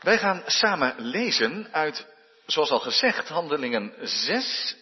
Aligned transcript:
Wij 0.00 0.18
gaan 0.18 0.42
samen 0.46 0.94
lezen 0.98 1.68
uit, 1.72 2.06
zoals 2.46 2.70
al 2.70 2.80
gezegd, 2.80 3.28
Handelingen 3.28 3.94
6. 4.00 4.76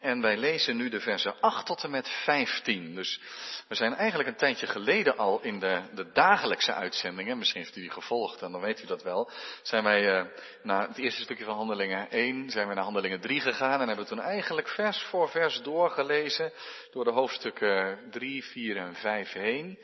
En 0.00 0.20
wij 0.20 0.36
lezen 0.36 0.76
nu 0.76 0.88
de 0.88 1.00
versen 1.00 1.40
8 1.40 1.66
tot 1.66 1.84
en 1.84 1.90
met 1.90 2.08
15. 2.08 2.94
Dus 2.94 3.20
we 3.68 3.74
zijn 3.74 3.94
eigenlijk 3.94 4.28
een 4.28 4.36
tijdje 4.36 4.66
geleden 4.66 5.16
al 5.16 5.40
in 5.42 5.58
de, 5.58 5.82
de 5.94 6.12
dagelijkse 6.12 6.72
uitzendingen, 6.74 7.38
misschien 7.38 7.60
heeft 7.60 7.76
u 7.76 7.80
die 7.80 7.90
gevolgd 7.90 8.42
en 8.42 8.52
dan 8.52 8.60
weet 8.60 8.82
u 8.82 8.86
dat 8.86 9.02
wel, 9.02 9.30
zijn 9.62 9.84
wij 9.84 10.20
uh, 10.20 10.26
na 10.62 10.88
het 10.88 10.98
eerste 10.98 11.22
stukje 11.22 11.44
van 11.44 11.56
Handelingen 11.56 12.10
1, 12.10 12.50
zijn 12.50 12.68
we 12.68 12.74
naar 12.74 12.84
Handelingen 12.84 13.20
3 13.20 13.40
gegaan 13.40 13.80
en 13.80 13.88
hebben 13.88 14.06
toen 14.06 14.20
eigenlijk 14.20 14.68
vers 14.68 15.02
voor 15.02 15.28
vers 15.28 15.62
doorgelezen 15.62 16.52
door 16.92 17.04
de 17.04 17.12
hoofdstukken 17.12 17.98
3, 18.10 18.44
4 18.44 18.76
en 18.76 18.94
5 18.94 19.32
heen. 19.32 19.78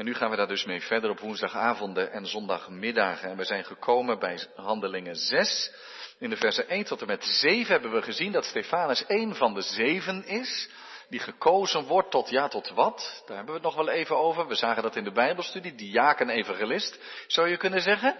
En 0.00 0.06
nu 0.06 0.14
gaan 0.14 0.30
we 0.30 0.36
daar 0.36 0.48
dus 0.48 0.64
mee 0.64 0.80
verder 0.80 1.10
op 1.10 1.18
woensdagavonden 1.18 2.12
en 2.12 2.26
zondagmiddagen. 2.26 3.30
En 3.30 3.36
we 3.36 3.44
zijn 3.44 3.64
gekomen 3.64 4.18
bij 4.18 4.38
Handelingen 4.54 5.16
6. 5.16 5.72
In 6.18 6.30
de 6.30 6.36
versen 6.36 6.68
1 6.68 6.84
tot 6.84 7.00
en 7.00 7.06
met 7.06 7.24
7 7.24 7.72
hebben 7.72 7.92
we 7.92 8.02
gezien 8.02 8.32
dat 8.32 8.44
Stefanus 8.44 9.06
één 9.06 9.34
van 9.34 9.54
de 9.54 9.60
zeven 9.60 10.26
is. 10.26 10.68
Die 11.08 11.20
gekozen 11.20 11.84
wordt 11.84 12.10
tot 12.10 12.30
ja, 12.30 12.48
tot 12.48 12.70
wat. 12.70 13.22
Daar 13.26 13.36
hebben 13.36 13.54
we 13.54 13.60
het 13.60 13.76
nog 13.76 13.86
wel 13.86 13.94
even 13.94 14.16
over. 14.16 14.46
We 14.46 14.54
zagen 14.54 14.82
dat 14.82 14.96
in 14.96 15.04
de 15.04 15.12
Bijbelstudie. 15.12 15.74
Diaken-evangelist, 15.74 16.98
zou 17.26 17.48
je 17.48 17.56
kunnen 17.56 17.80
zeggen. 17.80 18.16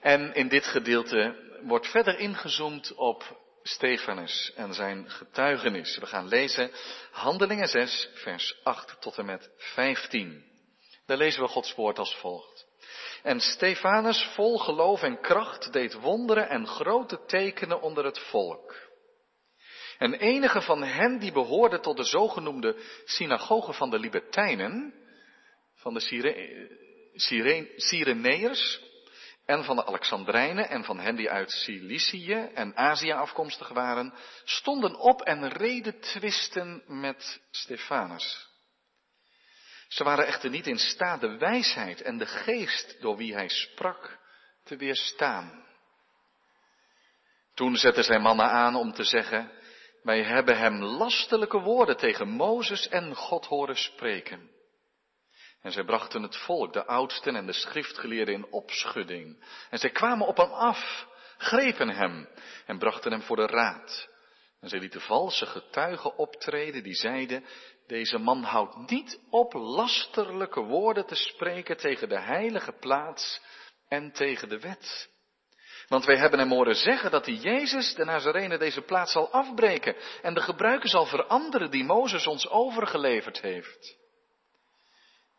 En 0.00 0.34
in 0.34 0.48
dit 0.48 0.66
gedeelte 0.66 1.36
wordt 1.62 1.90
verder 1.90 2.18
ingezoomd 2.18 2.94
op 2.94 3.40
Stefanus 3.62 4.52
en 4.56 4.74
zijn 4.74 5.10
getuigenis. 5.10 5.98
We 5.98 6.06
gaan 6.06 6.28
lezen 6.28 6.70
Handelingen 7.10 7.68
6, 7.68 8.08
vers 8.14 8.60
8 8.62 8.96
tot 9.00 9.18
en 9.18 9.24
met 9.24 9.50
15. 9.56 10.52
Daar 11.06 11.16
lezen 11.16 11.42
we 11.42 11.48
Gods 11.48 11.74
woord 11.74 11.98
als 11.98 12.16
volgt. 12.16 12.66
En 13.22 13.40
Stefanus, 13.40 14.24
vol 14.34 14.58
geloof 14.58 15.02
en 15.02 15.20
kracht, 15.20 15.72
deed 15.72 15.94
wonderen 15.94 16.48
en 16.48 16.66
grote 16.66 17.24
tekenen 17.26 17.80
onder 17.80 18.04
het 18.04 18.18
volk. 18.18 18.92
En 19.98 20.14
enige 20.14 20.62
van 20.62 20.82
hen 20.82 21.18
die 21.18 21.32
behoorden 21.32 21.80
tot 21.80 21.96
de 21.96 22.04
zogenoemde 22.04 22.76
synagoge 23.04 23.72
van 23.72 23.90
de 23.90 23.98
Libertijnen, 23.98 24.94
van 25.74 25.94
de 25.94 26.00
Sire, 27.14 27.70
Sireneërs 27.76 28.80
en 29.46 29.64
van 29.64 29.76
de 29.76 29.86
Alexandrijnen 29.86 30.68
en 30.68 30.84
van 30.84 30.98
hen 30.98 31.16
die 31.16 31.30
uit 31.30 31.50
Cilicië 31.50 32.50
en 32.54 32.76
Azië 32.76 33.12
afkomstig 33.12 33.68
waren, 33.68 34.14
stonden 34.44 34.96
op 34.96 35.22
en 35.22 35.48
reden 35.48 36.00
twisten 36.00 36.82
met 36.86 37.40
Stefanus. 37.50 38.53
Ze 39.94 40.04
waren 40.04 40.26
echter 40.26 40.50
niet 40.50 40.66
in 40.66 40.78
staat 40.78 41.20
de 41.20 41.38
wijsheid 41.38 42.02
en 42.02 42.18
de 42.18 42.26
geest 42.26 43.00
door 43.00 43.16
wie 43.16 43.34
hij 43.34 43.48
sprak 43.48 44.18
te 44.64 44.76
weerstaan. 44.76 45.64
Toen 47.54 47.76
zetten 47.76 48.04
zij 48.04 48.18
mannen 48.18 48.46
aan 48.46 48.74
om 48.74 48.92
te 48.92 49.04
zeggen, 49.04 49.50
wij 50.02 50.22
hebben 50.22 50.58
hem 50.58 50.82
lastelijke 50.82 51.58
woorden 51.58 51.96
tegen 51.96 52.28
Mozes 52.28 52.88
en 52.88 53.14
God 53.14 53.46
horen 53.46 53.76
spreken. 53.76 54.50
En 55.62 55.72
zij 55.72 55.84
brachten 55.84 56.22
het 56.22 56.36
volk, 56.36 56.72
de 56.72 56.84
oudsten 56.84 57.36
en 57.36 57.46
de 57.46 57.52
schriftgeleerden 57.52 58.34
in 58.34 58.52
opschudding. 58.52 59.44
En 59.70 59.78
zij 59.78 59.90
kwamen 59.90 60.26
op 60.26 60.36
hem 60.36 60.52
af, 60.52 61.06
grepen 61.36 61.88
hem 61.88 62.28
en 62.66 62.78
brachten 62.78 63.12
hem 63.12 63.22
voor 63.22 63.36
de 63.36 63.46
raad. 63.46 64.08
En 64.60 64.68
zij 64.68 64.78
lieten 64.78 65.00
valse 65.00 65.46
getuigen 65.46 66.16
optreden 66.16 66.82
die 66.82 66.94
zeiden, 66.94 67.44
deze 67.86 68.18
man 68.18 68.42
houdt 68.42 68.90
niet 68.90 69.20
op 69.30 69.52
lasterlijke 69.52 70.60
woorden 70.60 71.06
te 71.06 71.14
spreken 71.14 71.76
tegen 71.76 72.08
de 72.08 72.20
heilige 72.20 72.72
plaats 72.72 73.40
en 73.88 74.12
tegen 74.12 74.48
de 74.48 74.60
wet. 74.60 75.12
Want 75.88 76.04
wij 76.04 76.16
hebben 76.16 76.38
hem 76.38 76.50
horen 76.50 76.74
zeggen 76.74 77.10
dat 77.10 77.24
die 77.24 77.38
Jezus, 77.38 77.94
de 77.94 78.04
Nazarene, 78.04 78.58
deze 78.58 78.80
plaats 78.82 79.12
zal 79.12 79.30
afbreken 79.32 79.96
en 80.22 80.34
de 80.34 80.40
gebruiken 80.40 80.88
zal 80.88 81.06
veranderen 81.06 81.70
die 81.70 81.84
Mozes 81.84 82.26
ons 82.26 82.48
overgeleverd 82.48 83.40
heeft. 83.40 83.96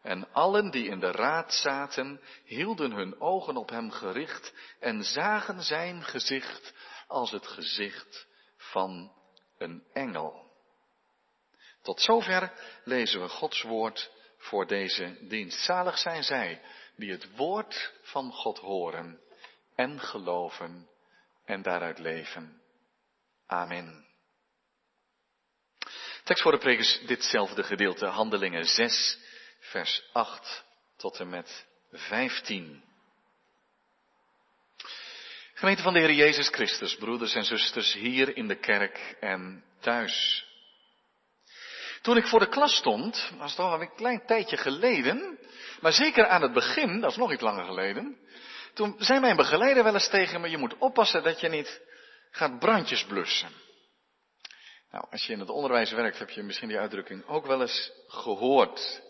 En 0.02 0.32
allen 0.34 0.72
die 0.72 0.88
in 0.88 1.00
de 1.00 1.12
raad 1.12 1.54
zaten, 1.54 2.22
hielden 2.44 2.92
hun 2.92 3.20
ogen 3.22 3.58
op 3.58 3.70
hem 3.70 3.92
gericht 3.92 4.54
en 4.80 5.04
zagen 5.04 5.62
zijn 5.62 6.04
gezicht 6.04 6.74
als 7.08 7.32
het 7.32 7.48
gezicht 7.48 8.28
van 8.58 9.12
een 9.58 9.84
engel. 9.94 10.45
Tot 11.86 12.02
zover 12.02 12.52
lezen 12.84 13.22
we 13.22 13.28
Gods 13.28 13.62
woord 13.62 14.12
voor 14.38 14.68
deze 14.68 15.18
dienst. 15.22 15.60
Zalig 15.60 15.98
zijn 15.98 16.24
zij 16.24 16.62
die 16.96 17.12
het 17.12 17.36
woord 17.36 17.94
van 18.02 18.32
God 18.32 18.58
horen 18.58 19.20
en 19.76 20.00
geloven 20.00 20.90
en 21.46 21.62
daaruit 21.62 22.00
leven. 22.00 22.62
Amen. 23.48 24.06
Tekst 26.24 26.44
voor 26.44 26.52
de 26.52 26.58
preek 26.58 26.80
is 26.80 27.02
ditzelfde 27.06 27.64
gedeelte, 27.64 28.06
Handelingen 28.06 28.66
6, 28.66 29.18
vers 29.60 30.04
8 30.14 30.64
tot 30.98 31.20
en 31.20 31.30
met 31.30 31.66
15. 31.92 32.84
Gemeente 35.54 35.82
van 35.82 35.94
de 35.94 36.00
Heer 36.00 36.14
Jezus 36.14 36.48
Christus, 36.48 36.96
broeders 36.96 37.36
en 37.36 37.46
zusters 37.46 37.94
hier 37.94 38.38
in 38.38 38.48
de 38.48 38.60
kerk 38.60 39.16
en 39.20 39.64
thuis. 39.80 40.45
Toen 42.06 42.18
ik 42.18 42.28
voor 42.28 42.40
de 42.40 42.50
klas 42.50 42.76
stond, 42.76 43.32
is 43.46 43.56
toch 43.56 43.72
al 43.72 43.82
een 43.82 43.96
klein 43.96 44.26
tijdje 44.26 44.58
geleden, 44.58 45.40
maar 45.82 45.94
zeker 45.94 46.28
aan 46.28 46.42
het 46.42 46.54
begin, 46.54 47.00
dat 47.00 47.12
is 47.12 47.18
nog 47.18 47.32
iets 47.32 47.42
langer 47.42 47.66
geleden, 47.66 48.18
toen 48.74 48.96
zei 48.98 49.20
mijn 49.20 49.36
begeleider 49.36 49.84
wel 49.84 49.94
eens 49.94 50.10
tegen 50.10 50.42
me, 50.42 50.50
je 50.50 50.58
moet 50.58 50.78
oppassen 50.78 51.24
dat 51.24 51.40
je 51.40 51.50
niet 51.50 51.82
gaat 52.32 52.60
brandjes 52.60 53.06
blussen. 53.06 53.50
Nou, 54.92 55.06
als 55.12 55.26
je 55.26 55.34
in 55.34 55.40
het 55.40 55.50
onderwijs 55.50 55.92
werkt, 55.92 56.20
heb 56.20 56.30
je 56.30 56.44
misschien 56.44 56.68
die 56.68 56.80
uitdrukking 56.80 57.28
ook 57.28 57.46
wel 57.46 57.62
eens 57.62 57.92
gehoord. 58.08 59.02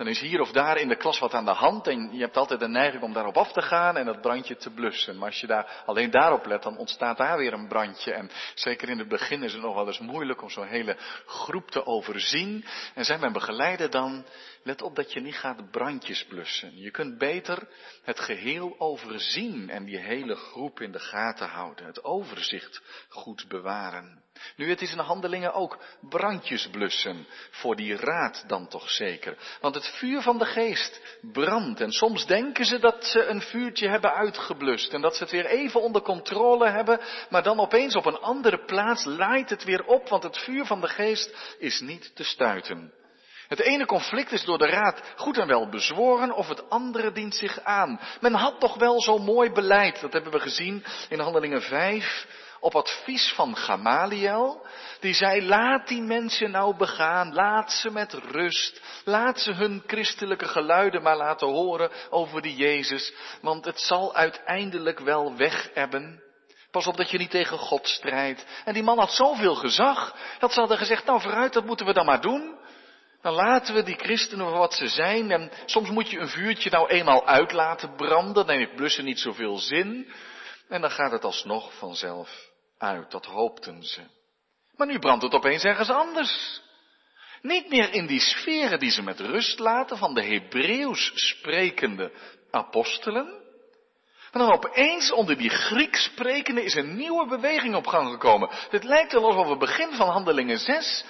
Dan 0.00 0.08
is 0.08 0.20
hier 0.20 0.40
of 0.40 0.52
daar 0.52 0.76
in 0.76 0.88
de 0.88 0.96
klas 0.96 1.18
wat 1.18 1.34
aan 1.34 1.44
de 1.44 1.50
hand 1.50 1.86
en 1.86 2.12
je 2.12 2.20
hebt 2.20 2.36
altijd 2.36 2.60
de 2.60 2.68
neiging 2.68 3.02
om 3.02 3.12
daarop 3.12 3.36
af 3.36 3.52
te 3.52 3.62
gaan 3.62 3.96
en 3.96 4.06
dat 4.06 4.20
brandje 4.20 4.56
te 4.56 4.70
blussen. 4.70 5.16
Maar 5.16 5.28
als 5.28 5.40
je 5.40 5.46
daar 5.46 5.82
alleen 5.86 6.10
daarop 6.10 6.46
let, 6.46 6.62
dan 6.62 6.76
ontstaat 6.76 7.16
daar 7.16 7.38
weer 7.38 7.52
een 7.52 7.68
brandje. 7.68 8.12
En 8.12 8.30
zeker 8.54 8.88
in 8.88 8.98
het 8.98 9.08
begin 9.08 9.42
is 9.42 9.52
het 9.52 9.62
nog 9.62 9.74
wel 9.74 9.86
eens 9.86 9.98
moeilijk 9.98 10.42
om 10.42 10.50
zo'n 10.50 10.66
hele 10.66 10.96
groep 11.26 11.70
te 11.70 11.86
overzien. 11.86 12.64
En 12.94 13.04
zei 13.04 13.18
mijn 13.18 13.32
begeleider 13.32 13.90
dan, 13.90 14.24
let 14.62 14.82
op 14.82 14.96
dat 14.96 15.12
je 15.12 15.20
niet 15.20 15.36
gaat 15.36 15.70
brandjes 15.70 16.24
blussen. 16.24 16.78
Je 16.78 16.90
kunt 16.90 17.18
beter 17.18 17.68
het 18.02 18.20
geheel 18.20 18.74
overzien 18.78 19.70
en 19.70 19.84
die 19.84 19.98
hele 19.98 20.34
groep 20.34 20.80
in 20.80 20.92
de 20.92 21.00
gaten 21.00 21.48
houden. 21.48 21.86
Het 21.86 22.04
overzicht 22.04 22.82
goed 23.08 23.48
bewaren. 23.48 24.22
Nu, 24.56 24.68
het 24.68 24.80
is 24.80 24.92
in 24.92 24.98
handelingen 24.98 25.52
ook 25.52 25.78
brandjes 26.00 26.68
blussen, 26.68 27.26
voor 27.50 27.76
die 27.76 27.96
raad 27.96 28.44
dan 28.46 28.68
toch 28.68 28.90
zeker. 28.90 29.36
Want 29.60 29.74
het 29.74 29.86
vuur 29.86 30.22
van 30.22 30.38
de 30.38 30.44
geest 30.44 31.18
brandt 31.32 31.80
en 31.80 31.92
soms 31.92 32.26
denken 32.26 32.64
ze 32.64 32.78
dat 32.78 33.04
ze 33.04 33.24
een 33.24 33.42
vuurtje 33.42 33.88
hebben 33.88 34.14
uitgeblust 34.14 34.92
en 34.92 35.00
dat 35.00 35.16
ze 35.16 35.22
het 35.22 35.32
weer 35.32 35.46
even 35.46 35.82
onder 35.82 36.02
controle 36.02 36.68
hebben, 36.68 37.00
maar 37.30 37.42
dan 37.42 37.60
opeens 37.60 37.96
op 37.96 38.06
een 38.06 38.18
andere 38.18 38.64
plaats 38.64 39.04
laait 39.04 39.50
het 39.50 39.64
weer 39.64 39.84
op, 39.84 40.08
want 40.08 40.22
het 40.22 40.38
vuur 40.38 40.66
van 40.66 40.80
de 40.80 40.88
geest 40.88 41.56
is 41.58 41.80
niet 41.80 42.16
te 42.16 42.24
stuiten. 42.24 42.92
Het 43.50 43.60
ene 43.60 43.86
conflict 43.86 44.32
is 44.32 44.44
door 44.44 44.58
de 44.58 44.66
raad 44.66 45.02
goed 45.16 45.38
en 45.38 45.46
wel 45.46 45.68
bezworen 45.68 46.32
of 46.32 46.48
het 46.48 46.70
andere 46.70 47.12
dient 47.12 47.34
zich 47.34 47.60
aan. 47.60 48.00
Men 48.20 48.34
had 48.34 48.60
toch 48.60 48.76
wel 48.76 49.02
zo 49.02 49.18
mooi 49.18 49.52
beleid, 49.52 50.00
dat 50.00 50.12
hebben 50.12 50.32
we 50.32 50.40
gezien 50.40 50.84
in 51.08 51.18
Handelingen 51.18 51.62
5, 51.62 52.26
op 52.60 52.74
advies 52.74 53.32
van 53.32 53.56
Gamaliel, 53.56 54.66
die 55.00 55.14
zei, 55.14 55.46
laat 55.46 55.88
die 55.88 56.02
mensen 56.02 56.50
nou 56.50 56.76
begaan, 56.76 57.34
laat 57.34 57.72
ze 57.72 57.90
met 57.90 58.12
rust, 58.12 58.80
laat 59.04 59.40
ze 59.40 59.52
hun 59.52 59.82
christelijke 59.86 60.48
geluiden 60.48 61.02
maar 61.02 61.16
laten 61.16 61.48
horen 61.48 61.90
over 62.10 62.42
die 62.42 62.56
Jezus, 62.56 63.12
want 63.40 63.64
het 63.64 63.80
zal 63.80 64.14
uiteindelijk 64.14 65.00
wel 65.00 65.36
weg 65.36 65.70
hebben. 65.74 66.22
Pas 66.70 66.86
op 66.86 66.96
dat 66.96 67.10
je 67.10 67.18
niet 67.18 67.30
tegen 67.30 67.58
God 67.58 67.88
strijdt. 67.88 68.46
En 68.64 68.74
die 68.74 68.82
man 68.82 68.98
had 68.98 69.12
zoveel 69.12 69.54
gezag, 69.54 70.16
dat 70.38 70.52
ze 70.52 70.60
hadden 70.60 70.78
gezegd, 70.78 71.04
nou 71.04 71.20
vooruit, 71.20 71.52
dat 71.52 71.64
moeten 71.64 71.86
we 71.86 71.92
dan 71.92 72.06
maar 72.06 72.20
doen. 72.20 72.58
Dan 73.22 73.34
laten 73.34 73.74
we 73.74 73.82
die 73.82 73.98
christenen 73.98 74.50
wat 74.50 74.74
ze 74.74 74.88
zijn. 74.88 75.30
En 75.30 75.50
soms 75.64 75.90
moet 75.90 76.10
je 76.10 76.18
een 76.18 76.28
vuurtje 76.28 76.70
nou 76.70 76.88
eenmaal 76.88 77.26
uit 77.26 77.52
laten 77.52 77.94
branden. 77.94 78.46
Dan 78.46 78.56
heeft 78.56 78.76
blussen 78.76 79.04
niet 79.04 79.18
zoveel 79.18 79.58
zin. 79.58 80.12
En 80.68 80.80
dan 80.80 80.90
gaat 80.90 81.10
het 81.10 81.24
alsnog 81.24 81.72
vanzelf 81.78 82.49
uit. 82.80 83.10
Dat 83.10 83.26
hoopten 83.26 83.82
ze. 83.82 84.00
Maar 84.76 84.86
nu 84.86 84.98
brandt 84.98 85.22
het 85.22 85.34
opeens 85.34 85.64
ergens 85.64 85.90
anders. 85.90 86.60
Niet 87.42 87.68
meer 87.68 87.92
in 87.92 88.06
die 88.06 88.20
sferen 88.20 88.78
die 88.78 88.90
ze 88.90 89.02
met 89.02 89.20
rust 89.20 89.58
laten 89.58 89.96
van 89.96 90.14
de 90.14 90.22
Hebreeuws 90.22 91.12
sprekende 91.14 92.12
apostelen. 92.50 93.38
Maar 94.32 94.42
dan 94.42 94.52
opeens 94.52 95.12
onder 95.12 95.36
die 95.36 95.50
Grieks 95.50 96.04
sprekende 96.04 96.64
is 96.64 96.74
een 96.74 96.96
nieuwe 96.96 97.26
beweging 97.26 97.74
op 97.74 97.86
gang 97.86 98.10
gekomen. 98.10 98.50
Dit 98.70 98.84
lijkt 98.84 99.12
wel 99.12 99.24
alsof 99.24 99.48
het 99.48 99.58
begin 99.58 99.92
van 99.92 100.08
Handelingen 100.08 100.58
6 100.58 101.04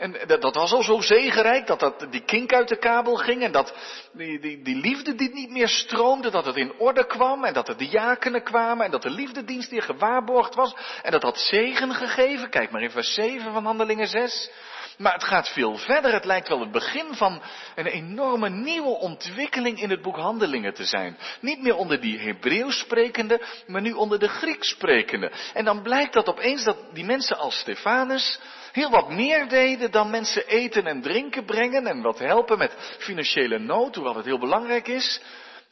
En 0.00 0.16
dat, 0.26 0.54
was 0.54 0.72
al 0.72 0.82
zo 0.82 1.00
zegenrijk, 1.00 1.66
dat, 1.66 1.80
dat 1.80 2.06
die 2.10 2.24
kink 2.24 2.52
uit 2.52 2.68
de 2.68 2.78
kabel 2.78 3.16
ging 3.16 3.42
en 3.42 3.52
dat 3.52 3.74
die, 4.12 4.40
die, 4.40 4.62
die 4.62 4.76
liefde 4.76 5.14
die 5.14 5.34
niet 5.34 5.50
meer 5.50 5.68
stroomde, 5.68 6.30
dat 6.30 6.44
het 6.44 6.56
in 6.56 6.72
orde 6.78 7.06
kwam 7.06 7.44
en 7.44 7.52
dat 7.52 7.68
er 7.68 7.76
diakenen 7.76 8.42
kwamen 8.42 8.84
en 8.84 8.90
dat 8.90 9.02
de 9.02 9.10
liefdedienst 9.10 9.70
hier 9.70 9.82
gewaarborgd 9.82 10.54
was 10.54 10.74
en 11.02 11.10
dat 11.10 11.22
had 11.22 11.38
zegen 11.38 11.94
gegeven. 11.94 12.50
Kijk 12.50 12.70
maar 12.70 12.82
in 12.82 12.90
vers 12.90 13.14
7 13.14 13.52
van 13.52 13.64
Handelingen 13.64 14.06
6. 14.06 14.50
Maar 14.98 15.12
het 15.12 15.24
gaat 15.24 15.48
veel 15.48 15.76
verder. 15.76 16.12
Het 16.12 16.24
lijkt 16.24 16.48
wel 16.48 16.60
het 16.60 16.72
begin 16.72 17.14
van 17.14 17.42
een 17.74 17.86
enorme 17.86 18.48
nieuwe 18.48 18.98
ontwikkeling 18.98 19.80
in 19.80 19.90
het 19.90 20.02
boek 20.02 20.16
Handelingen 20.16 20.74
te 20.74 20.84
zijn. 20.84 21.16
Niet 21.40 21.62
meer 21.62 21.76
onder 21.76 22.00
die 22.00 22.18
Hebreeuws 22.18 22.78
sprekende, 22.78 23.40
maar 23.66 23.80
nu 23.80 23.92
onder 23.92 24.18
de 24.18 24.28
Grieks 24.28 24.68
sprekende. 24.68 25.32
En 25.54 25.64
dan 25.64 25.82
blijkt 25.82 26.12
dat 26.12 26.28
opeens 26.28 26.64
dat 26.64 26.76
die 26.92 27.04
mensen 27.04 27.38
als 27.38 27.58
Stefanus 27.58 28.40
heel 28.72 28.90
wat 28.90 29.08
meer 29.08 29.48
deden 29.48 29.90
dan 29.90 30.10
mensen 30.10 30.46
eten 30.46 30.86
en 30.86 31.02
drinken 31.02 31.44
brengen 31.44 31.86
en 31.86 32.02
wat 32.02 32.18
helpen 32.18 32.58
met 32.58 32.96
financiële 32.98 33.58
nood, 33.58 33.94
hoewel 33.94 34.16
het 34.16 34.24
heel 34.24 34.38
belangrijk 34.38 34.88
is. 34.88 35.22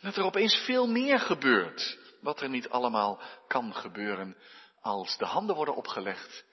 Dat 0.01 0.17
er 0.17 0.25
opeens 0.25 0.57
veel 0.57 0.87
meer 0.89 1.19
gebeurt. 1.19 1.99
Wat 2.21 2.41
er 2.41 2.49
niet 2.49 2.69
allemaal 2.69 3.21
kan 3.47 3.75
gebeuren 3.75 4.37
als 4.81 5.17
de 5.17 5.25
handen 5.25 5.57
worden 5.57 5.77
opgelegd 5.77 6.45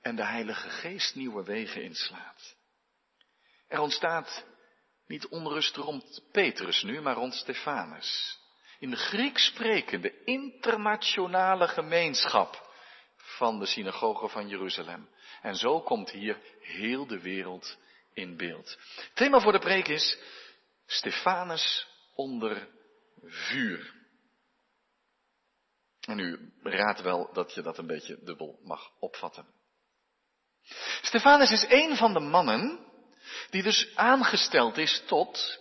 en 0.00 0.16
de 0.16 0.24
Heilige 0.24 0.70
Geest 0.70 1.14
nieuwe 1.14 1.44
wegen 1.44 1.82
inslaat. 1.82 2.56
Er 3.68 3.80
ontstaat 3.80 4.44
niet 5.06 5.26
onrust 5.26 5.76
rond 5.76 6.22
Petrus 6.32 6.82
nu, 6.82 7.00
maar 7.00 7.14
rond 7.14 7.34
Stefanus. 7.34 8.38
In 8.78 8.90
de 8.90 8.96
Grieks 8.96 9.44
sprekende 9.44 10.24
internationale 10.24 11.68
gemeenschap 11.68 12.72
van 13.16 13.58
de 13.58 13.66
synagoge 13.66 14.28
van 14.28 14.48
Jeruzalem. 14.48 15.08
En 15.44 15.56
zo 15.56 15.80
komt 15.80 16.10
hier 16.10 16.38
heel 16.60 17.06
de 17.06 17.20
wereld 17.20 17.76
in 18.12 18.36
beeld. 18.36 18.76
Het 18.96 19.10
thema 19.14 19.40
voor 19.40 19.52
de 19.52 19.58
preek 19.58 19.88
is 19.88 20.18
Stefanus 20.86 21.86
onder 22.14 22.68
vuur. 23.22 23.94
En 26.00 26.18
u 26.18 26.52
raadt 26.62 27.00
wel 27.00 27.32
dat 27.32 27.54
je 27.54 27.62
dat 27.62 27.78
een 27.78 27.86
beetje 27.86 28.18
dubbel 28.22 28.58
mag 28.62 28.90
opvatten. 28.98 29.46
Stefanus 31.02 31.50
is 31.50 31.66
een 31.68 31.96
van 31.96 32.12
de 32.12 32.20
mannen 32.20 32.92
die 33.50 33.62
dus 33.62 33.92
aangesteld 33.94 34.78
is 34.78 35.02
tot, 35.06 35.58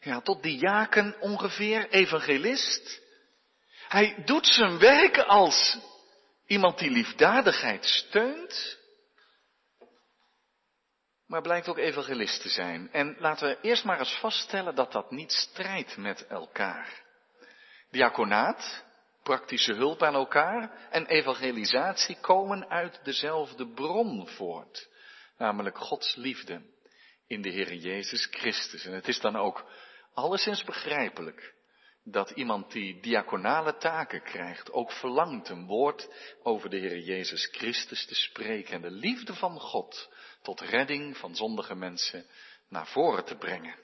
ja, 0.00 0.20
tot 0.20 0.42
diaken 0.42 1.20
ongeveer, 1.20 1.88
evangelist. 1.90 3.00
Hij 3.88 4.22
doet 4.24 4.46
zijn 4.46 4.78
werk 4.78 5.18
als 5.18 5.78
iemand 6.46 6.78
die 6.78 6.90
liefdadigheid 6.90 7.84
steunt, 7.84 8.82
maar 11.26 11.42
blijkt 11.42 11.68
ook 11.68 11.78
evangelist 11.78 12.42
te 12.42 12.48
zijn. 12.48 12.88
En 12.92 13.16
laten 13.18 13.48
we 13.48 13.58
eerst 13.60 13.84
maar 13.84 13.98
eens 13.98 14.18
vaststellen 14.18 14.74
dat 14.74 14.92
dat 14.92 15.10
niet 15.10 15.32
strijdt 15.32 15.96
met 15.96 16.26
elkaar. 16.26 17.02
Diaconaat, 17.90 18.84
praktische 19.22 19.72
hulp 19.72 20.02
aan 20.02 20.14
elkaar 20.14 20.88
en 20.90 21.06
evangelisatie 21.06 22.16
komen 22.20 22.68
uit 22.68 23.00
dezelfde 23.04 23.68
bron 23.68 24.28
voort, 24.28 24.88
namelijk 25.38 25.78
Gods 25.78 26.14
liefde 26.14 26.62
in 27.26 27.42
de 27.42 27.48
Heer 27.48 27.74
Jezus 27.74 28.26
Christus. 28.30 28.84
En 28.84 28.92
het 28.92 29.08
is 29.08 29.20
dan 29.20 29.36
ook 29.36 29.64
alleszins 30.14 30.64
begrijpelijk 30.64 31.54
dat 32.04 32.30
iemand 32.30 32.72
die 32.72 33.00
diaconale 33.00 33.76
taken 33.76 34.22
krijgt 34.22 34.72
ook 34.72 34.92
verlangt 34.92 35.48
een 35.48 35.66
woord 35.66 36.08
over 36.42 36.70
de 36.70 36.76
Heer 36.76 36.98
Jezus 36.98 37.48
Christus 37.52 38.06
te 38.06 38.14
spreken 38.14 38.72
en 38.72 38.82
de 38.82 38.90
liefde 38.90 39.34
van 39.34 39.60
God 39.60 40.12
tot 40.44 40.60
redding 40.60 41.16
van 41.16 41.36
zondige 41.36 41.74
mensen 41.74 42.26
naar 42.68 42.86
voren 42.86 43.24
te 43.24 43.36
brengen. 43.36 43.74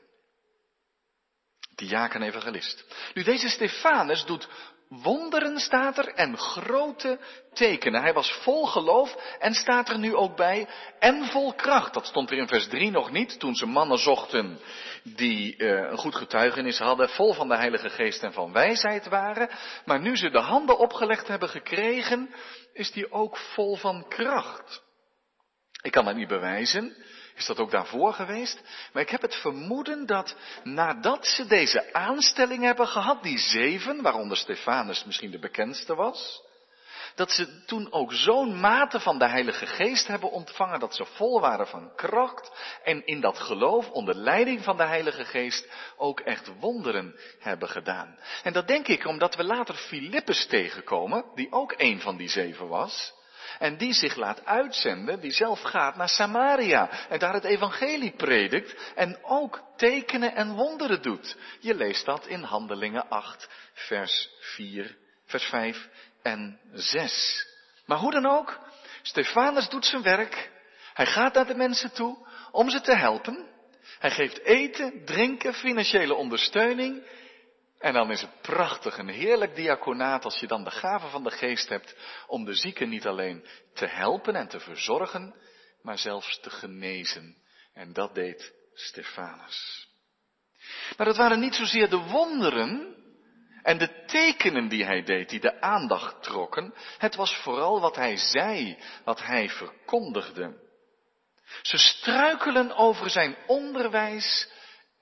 Diaken 1.74 2.22
evangelist. 2.22 2.84
Nu 3.14 3.22
deze 3.22 3.48
Stefanus 3.48 4.24
doet 4.24 4.48
Wonderen 4.90 5.58
staat 5.58 5.98
er 5.98 6.08
en 6.14 6.38
grote 6.38 7.18
tekenen. 7.52 8.02
Hij 8.02 8.12
was 8.12 8.32
vol 8.32 8.66
geloof 8.66 9.16
en 9.38 9.54
staat 9.54 9.88
er 9.88 9.98
nu 9.98 10.14
ook 10.14 10.36
bij 10.36 10.68
en 10.98 11.24
vol 11.24 11.54
kracht. 11.54 11.94
Dat 11.94 12.06
stond 12.06 12.30
er 12.30 12.36
in 12.36 12.48
vers 12.48 12.68
3 12.68 12.90
nog 12.90 13.10
niet 13.10 13.38
toen 13.38 13.54
ze 13.54 13.66
mannen 13.66 13.98
zochten 13.98 14.60
die 15.02 15.54
uh, 15.56 15.68
een 15.68 15.98
goed 15.98 16.14
getuigenis 16.14 16.78
hadden, 16.78 17.08
vol 17.08 17.32
van 17.32 17.48
de 17.48 17.56
Heilige 17.56 17.90
Geest 17.90 18.22
en 18.22 18.32
van 18.32 18.52
wijsheid 18.52 19.08
waren. 19.08 19.48
Maar 19.84 20.00
nu 20.00 20.16
ze 20.16 20.30
de 20.30 20.40
handen 20.40 20.78
opgelegd 20.78 21.28
hebben 21.28 21.48
gekregen, 21.48 22.34
is 22.72 22.92
die 22.92 23.12
ook 23.12 23.36
vol 23.36 23.76
van 23.76 24.08
kracht. 24.08 24.82
Ik 25.82 25.92
kan 25.92 26.04
dat 26.04 26.14
niet 26.14 26.28
bewijzen, 26.28 26.96
is 27.34 27.46
dat 27.46 27.58
ook 27.58 27.70
daarvoor 27.70 28.12
geweest? 28.12 28.60
Maar 28.92 29.02
ik 29.02 29.10
heb 29.10 29.22
het 29.22 29.34
vermoeden 29.34 30.06
dat 30.06 30.36
nadat 30.64 31.26
ze 31.26 31.46
deze 31.46 31.92
aanstelling 31.92 32.62
hebben 32.62 32.86
gehad, 32.86 33.22
die 33.22 33.38
zeven, 33.38 34.02
waaronder 34.02 34.36
Stefanus 34.36 35.04
misschien 35.04 35.30
de 35.30 35.38
bekendste 35.38 35.94
was, 35.94 36.42
dat 37.14 37.30
ze 37.30 37.64
toen 37.64 37.92
ook 37.92 38.12
zo'n 38.12 38.60
mate 38.60 39.00
van 39.00 39.18
de 39.18 39.28
Heilige 39.28 39.66
Geest 39.66 40.06
hebben 40.06 40.30
ontvangen 40.30 40.80
dat 40.80 40.94
ze 40.94 41.04
vol 41.04 41.40
waren 41.40 41.66
van 41.66 41.92
kracht 41.96 42.50
en 42.84 43.06
in 43.06 43.20
dat 43.20 43.38
geloof 43.38 43.90
onder 43.90 44.14
leiding 44.14 44.64
van 44.64 44.76
de 44.76 44.84
Heilige 44.86 45.24
Geest 45.24 45.68
ook 45.96 46.20
echt 46.20 46.50
wonderen 46.58 47.16
hebben 47.38 47.68
gedaan. 47.68 48.18
En 48.42 48.52
dat 48.52 48.68
denk 48.68 48.88
ik 48.88 49.06
omdat 49.06 49.36
we 49.36 49.44
later 49.44 49.74
Filippus 49.74 50.46
tegenkomen, 50.46 51.24
die 51.34 51.52
ook 51.52 51.74
een 51.76 52.00
van 52.00 52.16
die 52.16 52.28
zeven 52.28 52.68
was. 52.68 53.18
En 53.58 53.76
die 53.76 53.92
zich 53.92 54.16
laat 54.16 54.44
uitzenden, 54.44 55.20
die 55.20 55.32
zelf 55.32 55.60
gaat 55.60 55.96
naar 55.96 56.08
Samaria 56.08 57.08
en 57.08 57.18
daar 57.18 57.34
het 57.34 57.44
evangelie 57.44 58.12
predikt 58.16 58.74
en 58.94 59.18
ook 59.22 59.62
tekenen 59.76 60.34
en 60.34 60.54
wonderen 60.54 61.02
doet. 61.02 61.36
Je 61.60 61.74
leest 61.74 62.04
dat 62.04 62.26
in 62.26 62.42
Handelingen 62.42 63.08
8, 63.08 63.48
vers 63.72 64.28
4, 64.40 64.96
vers 65.26 65.44
5 65.44 65.88
en 66.22 66.60
6. 66.72 67.46
Maar 67.86 67.98
hoe 67.98 68.10
dan 68.10 68.26
ook, 68.26 68.58
Stefanus 69.02 69.68
doet 69.68 69.86
zijn 69.86 70.02
werk. 70.02 70.50
Hij 70.94 71.06
gaat 71.06 71.34
naar 71.34 71.46
de 71.46 71.54
mensen 71.54 71.92
toe 71.92 72.26
om 72.50 72.70
ze 72.70 72.80
te 72.80 72.96
helpen. 72.96 73.48
Hij 73.98 74.10
geeft 74.10 74.40
eten, 74.40 75.04
drinken, 75.04 75.54
financiële 75.54 76.14
ondersteuning. 76.14 77.02
En 77.80 77.92
dan 77.92 78.10
is 78.10 78.20
het 78.20 78.40
prachtig, 78.40 78.98
een 78.98 79.08
heerlijk 79.08 79.54
diaconaat 79.54 80.24
als 80.24 80.40
je 80.40 80.46
dan 80.46 80.64
de 80.64 80.70
gave 80.70 81.06
van 81.06 81.24
de 81.24 81.30
geest 81.30 81.68
hebt 81.68 81.96
om 82.26 82.44
de 82.44 82.54
zieken 82.54 82.88
niet 82.88 83.06
alleen 83.06 83.46
te 83.74 83.86
helpen 83.86 84.34
en 84.34 84.48
te 84.48 84.60
verzorgen, 84.60 85.34
maar 85.82 85.98
zelfs 85.98 86.40
te 86.40 86.50
genezen. 86.50 87.36
En 87.74 87.92
dat 87.92 88.14
deed 88.14 88.52
Stefanus. 88.74 89.88
Maar 90.96 91.06
het 91.06 91.16
waren 91.16 91.40
niet 91.40 91.54
zozeer 91.54 91.90
de 91.90 91.98
wonderen 91.98 92.96
en 93.62 93.78
de 93.78 94.04
tekenen 94.06 94.68
die 94.68 94.84
hij 94.84 95.02
deed 95.02 95.28
die 95.28 95.40
de 95.40 95.60
aandacht 95.60 96.22
trokken. 96.22 96.74
Het 96.98 97.14
was 97.14 97.36
vooral 97.36 97.80
wat 97.80 97.96
hij 97.96 98.16
zei, 98.16 98.78
wat 99.04 99.22
hij 99.22 99.48
verkondigde. 99.48 100.68
Ze 101.62 101.78
struikelen 101.78 102.76
over 102.76 103.10
zijn 103.10 103.36
onderwijs 103.46 104.48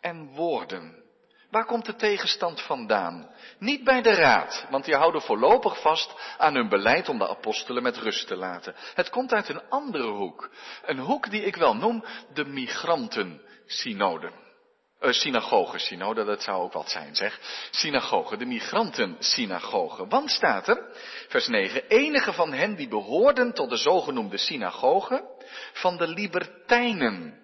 en 0.00 0.26
woorden. 0.26 1.07
Waar 1.50 1.64
komt 1.64 1.84
de 1.84 1.94
tegenstand 1.94 2.60
vandaan? 2.60 3.30
Niet 3.58 3.84
bij 3.84 4.02
de 4.02 4.14
raad, 4.14 4.66
want 4.70 4.84
die 4.84 4.94
houden 4.94 5.22
voorlopig 5.22 5.80
vast 5.80 6.14
aan 6.38 6.54
hun 6.54 6.68
beleid 6.68 7.08
om 7.08 7.18
de 7.18 7.28
apostelen 7.28 7.82
met 7.82 7.96
rust 7.96 8.26
te 8.26 8.36
laten. 8.36 8.74
Het 8.94 9.10
komt 9.10 9.32
uit 9.32 9.48
een 9.48 9.68
andere 9.68 10.10
hoek. 10.10 10.50
Een 10.82 10.98
hoek 10.98 11.30
die 11.30 11.42
ik 11.42 11.56
wel 11.56 11.74
noem 11.74 12.04
de 12.34 12.44
migrantensynode. 12.44 14.30
Uh, 15.00 15.12
synagoge, 15.12 15.78
synode, 15.78 16.24
dat 16.24 16.42
zou 16.42 16.62
ook 16.62 16.72
wat 16.72 16.90
zijn, 16.90 17.16
zeg. 17.16 17.40
Synagoge, 17.70 18.36
de 18.36 18.44
migrantensynagoge. 18.44 20.06
Want 20.06 20.30
staat 20.30 20.68
er, 20.68 20.86
vers 21.28 21.46
9, 21.46 21.88
enige 21.88 22.32
van 22.32 22.52
hen 22.52 22.74
die 22.74 22.88
behoorden 22.88 23.52
tot 23.52 23.70
de 23.70 23.76
zogenoemde 23.76 24.38
synagoge 24.38 25.24
van 25.72 25.96
de 25.96 26.08
libertijnen. 26.08 27.38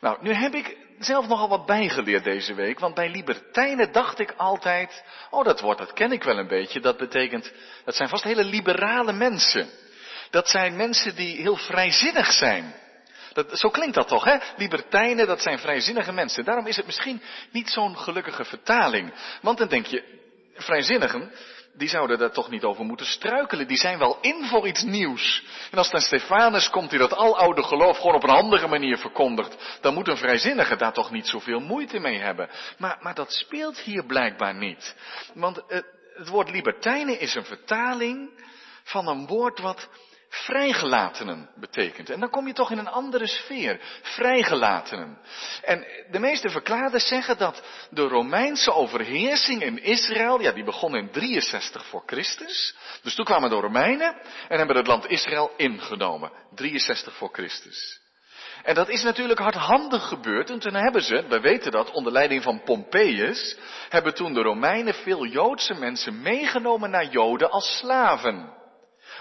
Nou, 0.00 0.18
nu 0.22 0.32
heb 0.32 0.54
ik 0.54 0.76
zelf 1.04 1.28
nogal 1.28 1.48
wat 1.48 1.66
bijgeleerd 1.66 2.24
deze 2.24 2.54
week, 2.54 2.78
want 2.78 2.94
bij 2.94 3.10
libertijnen 3.10 3.92
dacht 3.92 4.18
ik 4.18 4.34
altijd, 4.36 5.04
oh 5.30 5.44
dat 5.44 5.60
woord 5.60 5.78
dat 5.78 5.92
ken 5.92 6.12
ik 6.12 6.22
wel 6.22 6.38
een 6.38 6.48
beetje, 6.48 6.80
dat 6.80 6.96
betekent, 6.96 7.52
dat 7.84 7.94
zijn 7.96 8.08
vast 8.08 8.24
hele 8.24 8.44
liberale 8.44 9.12
mensen. 9.12 9.68
Dat 10.30 10.48
zijn 10.48 10.76
mensen 10.76 11.14
die 11.14 11.36
heel 11.36 11.56
vrijzinnig 11.56 12.32
zijn. 12.32 12.74
Dat, 13.32 13.58
zo 13.58 13.68
klinkt 13.68 13.94
dat 13.94 14.08
toch, 14.08 14.24
hè? 14.24 14.36
Libertijnen, 14.56 15.26
dat 15.26 15.42
zijn 15.42 15.58
vrijzinnige 15.58 16.12
mensen. 16.12 16.44
Daarom 16.44 16.66
is 16.66 16.76
het 16.76 16.86
misschien 16.86 17.22
niet 17.50 17.70
zo'n 17.70 17.96
gelukkige 17.98 18.44
vertaling. 18.44 19.12
Want 19.42 19.58
dan 19.58 19.68
denk 19.68 19.86
je, 19.86 20.18
vrijzinnigen, 20.54 21.32
die 21.80 21.88
zouden 21.88 22.18
daar 22.18 22.32
toch 22.32 22.50
niet 22.50 22.64
over 22.64 22.84
moeten 22.84 23.06
struikelen. 23.06 23.66
Die 23.66 23.76
zijn 23.76 23.98
wel 23.98 24.18
in 24.20 24.44
voor 24.44 24.66
iets 24.66 24.82
nieuws. 24.82 25.44
En 25.70 25.78
als 25.78 25.90
dan 25.90 26.00
Stefanus 26.00 26.70
komt 26.70 26.90
die 26.90 26.98
dat 26.98 27.12
aloude 27.12 27.62
geloof 27.62 27.96
gewoon 27.96 28.14
op 28.14 28.22
een 28.22 28.30
andere 28.30 28.66
manier 28.66 28.98
verkondigt, 28.98 29.78
dan 29.80 29.94
moet 29.94 30.08
een 30.08 30.16
vrijzinnige 30.16 30.76
daar 30.76 30.92
toch 30.92 31.10
niet 31.10 31.28
zoveel 31.28 31.60
moeite 31.60 31.98
mee 31.98 32.18
hebben. 32.18 32.50
Maar, 32.78 32.98
maar 33.00 33.14
dat 33.14 33.32
speelt 33.32 33.78
hier 33.78 34.04
blijkbaar 34.06 34.54
niet. 34.54 34.94
Want 35.34 35.62
het, 35.66 35.86
het 36.14 36.28
woord 36.28 36.50
libertijnen 36.50 37.20
is 37.20 37.34
een 37.34 37.44
vertaling 37.44 38.30
van 38.82 39.08
een 39.08 39.26
woord 39.26 39.58
wat 39.58 39.88
vrijgelatenen 40.30 41.50
betekent. 41.56 42.10
En 42.10 42.20
dan 42.20 42.30
kom 42.30 42.46
je 42.46 42.52
toch 42.52 42.70
in 42.70 42.78
een 42.78 42.88
andere 42.88 43.26
sfeer. 43.26 43.80
Vrijgelatenen. 44.02 45.18
En 45.62 45.86
de 46.10 46.18
meeste 46.18 46.50
verklaarders 46.50 47.08
zeggen 47.08 47.38
dat 47.38 47.62
de 47.90 48.08
Romeinse 48.08 48.72
overheersing 48.72 49.62
in 49.62 49.82
Israël, 49.82 50.40
ja 50.40 50.52
die 50.52 50.64
begon 50.64 50.96
in 50.96 51.10
63 51.10 51.86
voor 51.86 52.02
Christus. 52.06 52.76
Dus 53.02 53.14
toen 53.14 53.24
kwamen 53.24 53.50
de 53.50 53.56
Romeinen 53.56 54.16
en 54.48 54.58
hebben 54.58 54.76
het 54.76 54.86
land 54.86 55.06
Israël 55.06 55.52
ingenomen. 55.56 56.32
63 56.54 57.16
voor 57.16 57.28
Christus. 57.32 58.00
En 58.62 58.74
dat 58.74 58.88
is 58.88 59.02
natuurlijk 59.02 59.38
hardhandig 59.38 60.08
gebeurd. 60.08 60.50
En 60.50 60.58
toen 60.58 60.74
hebben 60.74 61.02
ze, 61.02 61.24
we 61.28 61.40
weten 61.40 61.72
dat, 61.72 61.90
onder 61.90 62.12
leiding 62.12 62.42
van 62.42 62.62
Pompeius, 62.62 63.56
hebben 63.88 64.14
toen 64.14 64.34
de 64.34 64.42
Romeinen 64.42 64.94
veel 64.94 65.26
Joodse 65.26 65.74
mensen 65.74 66.22
meegenomen 66.22 66.90
naar 66.90 67.06
Joden 67.06 67.50
als 67.50 67.78
slaven. 67.78 68.58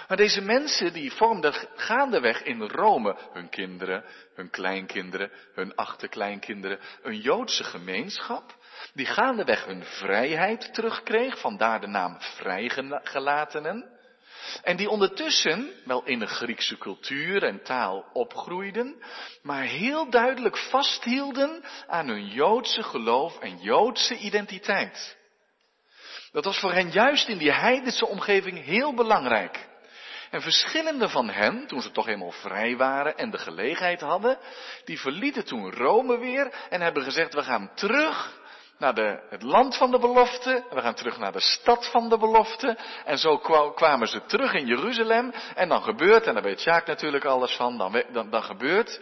Maar 0.10 0.18
deze 0.18 0.42
mensen 0.42 0.94
die 0.94 1.12
vormden 1.12 1.54
gaandeweg 1.76 2.44
in 2.44 2.62
Rome 2.62 3.16
hun 3.34 3.50
kinderen, 3.50 4.04
hun 4.36 4.50
kleinkinderen, 4.50 5.32
hun 5.54 5.76
achterkleinkinderen, 5.76 6.80
een 7.02 7.20
Joodse 7.20 7.64
gemeenschap, 7.64 8.56
die 8.94 9.06
gaandeweg 9.06 9.66
hun 9.66 9.84
vrijheid 9.84 10.74
terugkreeg, 10.74 11.40
vandaar 11.40 11.82
de 11.82 11.88
naam 11.88 12.18
vrijgelatenen. 12.20 13.98
En 14.64 14.78
die 14.78 14.90
ondertussen 14.90 15.72
wel 15.86 16.06
in 16.06 16.22
een 16.22 16.28
Griekse 16.28 16.78
cultuur 16.78 17.44
en 17.44 17.64
taal 17.64 18.06
opgroeiden, 18.14 19.04
maar 19.42 19.64
heel 19.64 20.10
duidelijk 20.10 20.58
vasthielden 20.58 21.64
aan 21.88 22.08
hun 22.08 22.28
Joodse 22.28 22.84
geloof 22.84 23.40
en 23.40 23.58
Joodse 23.58 24.18
identiteit. 24.18 25.18
Dat 26.32 26.46
was 26.46 26.60
voor 26.60 26.74
hen 26.74 26.92
juist 26.92 27.28
in 27.28 27.38
die 27.38 27.52
heidense 27.52 28.06
omgeving 28.06 28.64
heel 28.64 28.94
belangrijk. 28.94 29.69
En 30.30 30.42
verschillende 30.42 31.10
van 31.10 31.30
hen, 31.30 31.68
toen 31.68 31.82
ze 31.82 31.92
toch 31.92 32.08
eenmaal 32.08 32.32
vrij 32.32 32.78
waren 32.78 33.18
en 33.18 33.30
de 33.30 33.38
gelegenheid 33.38 34.02
hadden, 34.02 34.38
die 34.86 35.00
verlieten 35.00 35.46
toen 35.46 35.74
Rome 35.74 36.18
weer 36.18 36.54
en 36.70 36.82
hebben 36.82 37.04
gezegd, 37.04 37.34
we 37.34 37.44
gaan 37.44 37.72
terug 37.76 38.38
naar 38.78 38.94
de, 38.96 39.28
het 39.30 39.42
land 39.42 39.78
van 39.78 39.92
de 39.92 40.00
belofte, 40.00 40.66
we 40.70 40.82
gaan 40.82 40.94
terug 40.94 41.18
naar 41.18 41.32
de 41.32 41.40
stad 41.40 41.88
van 41.88 42.10
de 42.10 42.18
belofte. 42.18 42.78
En 43.06 43.18
zo 43.18 43.38
kwamen 43.76 44.08
ze 44.08 44.26
terug 44.26 44.54
in 44.54 44.66
Jeruzalem. 44.66 45.34
En 45.56 45.70
dan 45.70 45.82
gebeurt, 45.82 46.28
en 46.28 46.34
daar 46.34 46.44
weet 46.44 46.62
Sjaak 46.62 46.86
natuurlijk 46.86 47.26
alles 47.26 47.56
van, 47.56 47.78
dan, 47.78 48.04
dan, 48.12 48.30
dan 48.30 48.44
gebeurt 48.44 49.02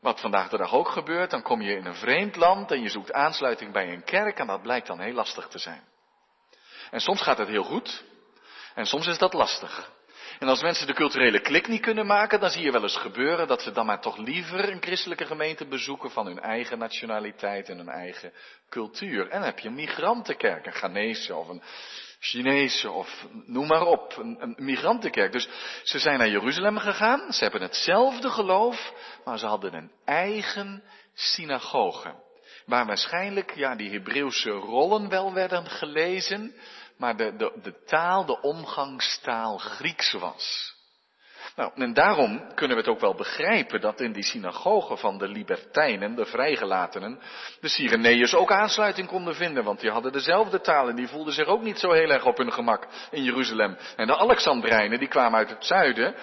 wat 0.00 0.20
vandaag 0.20 0.48
de 0.48 0.56
dag 0.56 0.72
ook 0.72 0.88
gebeurt. 0.88 1.30
Dan 1.30 1.42
kom 1.42 1.62
je 1.62 1.76
in 1.76 1.86
een 1.86 1.94
vreemd 1.94 2.36
land 2.36 2.70
en 2.70 2.82
je 2.82 2.88
zoekt 2.88 3.12
aansluiting 3.12 3.72
bij 3.72 3.92
een 3.92 4.04
kerk 4.04 4.38
en 4.38 4.46
dat 4.46 4.62
blijkt 4.62 4.86
dan 4.86 5.00
heel 5.00 5.14
lastig 5.14 5.48
te 5.48 5.58
zijn. 5.58 5.82
En 6.90 7.00
soms 7.00 7.22
gaat 7.22 7.38
het 7.38 7.48
heel 7.48 7.64
goed 7.64 8.04
en 8.74 8.86
soms 8.86 9.06
is 9.06 9.18
dat 9.18 9.32
lastig. 9.32 9.90
En 10.40 10.48
als 10.48 10.62
mensen 10.62 10.86
de 10.86 10.94
culturele 10.94 11.40
klik 11.40 11.68
niet 11.68 11.80
kunnen 11.80 12.06
maken, 12.06 12.40
dan 12.40 12.50
zie 12.50 12.62
je 12.62 12.72
wel 12.72 12.82
eens 12.82 12.96
gebeuren 12.96 13.48
dat 13.48 13.62
ze 13.62 13.72
dan 13.72 13.86
maar 13.86 14.00
toch 14.00 14.16
liever 14.16 14.72
een 14.72 14.82
christelijke 14.82 15.26
gemeente 15.26 15.66
bezoeken 15.66 16.10
van 16.10 16.26
hun 16.26 16.40
eigen 16.40 16.78
nationaliteit 16.78 17.68
en 17.68 17.76
hun 17.76 17.88
eigen 17.88 18.32
cultuur. 18.68 19.22
En 19.22 19.38
dan 19.38 19.42
heb 19.42 19.58
je 19.58 19.68
een 19.68 19.74
migrantenkerk, 19.74 20.66
een 20.66 20.72
Ghanese 20.72 21.34
of 21.34 21.48
een 21.48 21.62
Chinese 22.20 22.90
of 22.90 23.26
noem 23.46 23.66
maar 23.66 23.86
op, 23.86 24.16
een, 24.16 24.36
een 24.40 24.54
migrantenkerk. 24.58 25.32
Dus 25.32 25.48
ze 25.82 25.98
zijn 25.98 26.18
naar 26.18 26.30
Jeruzalem 26.30 26.78
gegaan, 26.78 27.32
ze 27.32 27.42
hebben 27.42 27.62
hetzelfde 27.62 28.30
geloof, 28.30 28.92
maar 29.24 29.38
ze 29.38 29.46
hadden 29.46 29.74
een 29.74 29.90
eigen 30.04 30.82
synagoge. 31.14 32.14
Waar 32.66 32.86
waarschijnlijk 32.86 33.54
ja, 33.54 33.76
die 33.76 33.90
Hebreeuwse 33.90 34.50
rollen 34.50 35.08
wel 35.08 35.32
werden 35.32 35.66
gelezen, 35.66 36.54
maar 37.00 37.16
de, 37.16 37.36
de, 37.36 37.52
de 37.62 37.82
taal, 37.84 38.24
de 38.24 38.40
omgangstaal 38.40 39.58
Grieks 39.58 40.12
was. 40.12 40.74
Nou, 41.56 41.72
en 41.74 41.92
daarom 41.92 42.54
kunnen 42.54 42.76
we 42.76 42.82
het 42.82 42.92
ook 42.92 43.00
wel 43.00 43.14
begrijpen 43.14 43.80
dat 43.80 44.00
in 44.00 44.12
die 44.12 44.24
synagogen 44.24 44.98
van 44.98 45.18
de 45.18 45.28
libertijnen, 45.28 46.14
de 46.14 46.26
vrijgelatenen, 46.26 47.20
de 47.60 47.68
Cyreneërs 47.68 48.34
ook 48.34 48.52
aansluiting 48.52 49.08
konden 49.08 49.34
vinden, 49.34 49.64
want 49.64 49.80
die 49.80 49.90
hadden 49.90 50.12
dezelfde 50.12 50.60
taal 50.60 50.88
en 50.88 50.96
die 50.96 51.08
voelden 51.08 51.34
zich 51.34 51.46
ook 51.46 51.62
niet 51.62 51.78
zo 51.78 51.92
heel 51.92 52.10
erg 52.10 52.24
op 52.24 52.36
hun 52.36 52.52
gemak 52.52 52.86
in 53.10 53.22
Jeruzalem. 53.22 53.76
En 53.96 54.06
de 54.06 54.16
Alexandrijnen, 54.16 54.98
die 54.98 55.08
kwamen 55.08 55.38
uit 55.38 55.50
het 55.50 55.64
zuiden, 55.64 56.14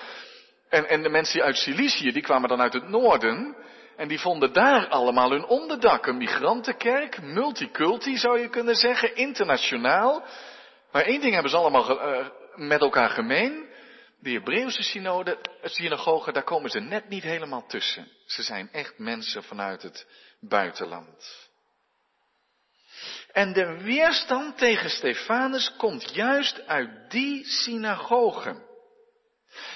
en, 0.69 0.89
en 0.89 1.03
de 1.03 1.09
mensen 1.09 1.41
uit 1.41 1.57
Cilicië, 1.57 2.11
die 2.11 2.21
kwamen 2.21 2.49
dan 2.49 2.61
uit 2.61 2.73
het 2.73 2.89
noorden, 2.89 3.55
en 3.95 4.07
die 4.07 4.19
vonden 4.19 4.53
daar 4.53 4.87
allemaal 4.87 5.31
hun 5.31 5.45
onderdak. 5.45 6.05
Een 6.05 6.17
migrantenkerk, 6.17 7.21
multiculti 7.21 8.17
zou 8.17 8.39
je 8.39 8.49
kunnen 8.49 8.75
zeggen, 8.75 9.15
internationaal. 9.15 10.23
Maar 10.91 11.03
één 11.03 11.21
ding 11.21 11.33
hebben 11.33 11.51
ze 11.51 11.57
allemaal 11.57 11.91
uh, 11.91 12.27
met 12.55 12.81
elkaar 12.81 13.09
gemeen. 13.09 13.75
De 14.19 14.31
Hebreeuwse 14.31 14.83
synode, 14.83 15.37
synagogen, 15.63 16.33
daar 16.33 16.43
komen 16.43 16.69
ze 16.69 16.79
net 16.79 17.09
niet 17.09 17.23
helemaal 17.23 17.67
tussen. 17.67 18.11
Ze 18.25 18.43
zijn 18.43 18.71
echt 18.71 18.97
mensen 18.97 19.43
vanuit 19.43 19.81
het 19.81 20.07
buitenland. 20.39 21.47
En 23.31 23.53
de 23.53 23.81
weerstand 23.83 24.57
tegen 24.57 24.89
Stefanus 24.89 25.75
komt 25.75 26.15
juist 26.15 26.67
uit 26.67 27.11
die 27.11 27.45
synagogen. 27.45 28.65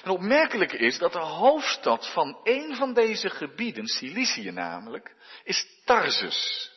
En 0.03 0.11
opmerkelijk 0.11 0.73
is 0.73 0.97
dat 0.97 1.13
de 1.13 1.19
hoofdstad 1.19 2.11
van 2.11 2.39
een 2.43 2.75
van 2.75 2.93
deze 2.93 3.29
gebieden, 3.29 3.87
Cilicië 3.87 4.51
namelijk, 4.51 5.15
is 5.43 5.67
Tarsus. 5.85 6.70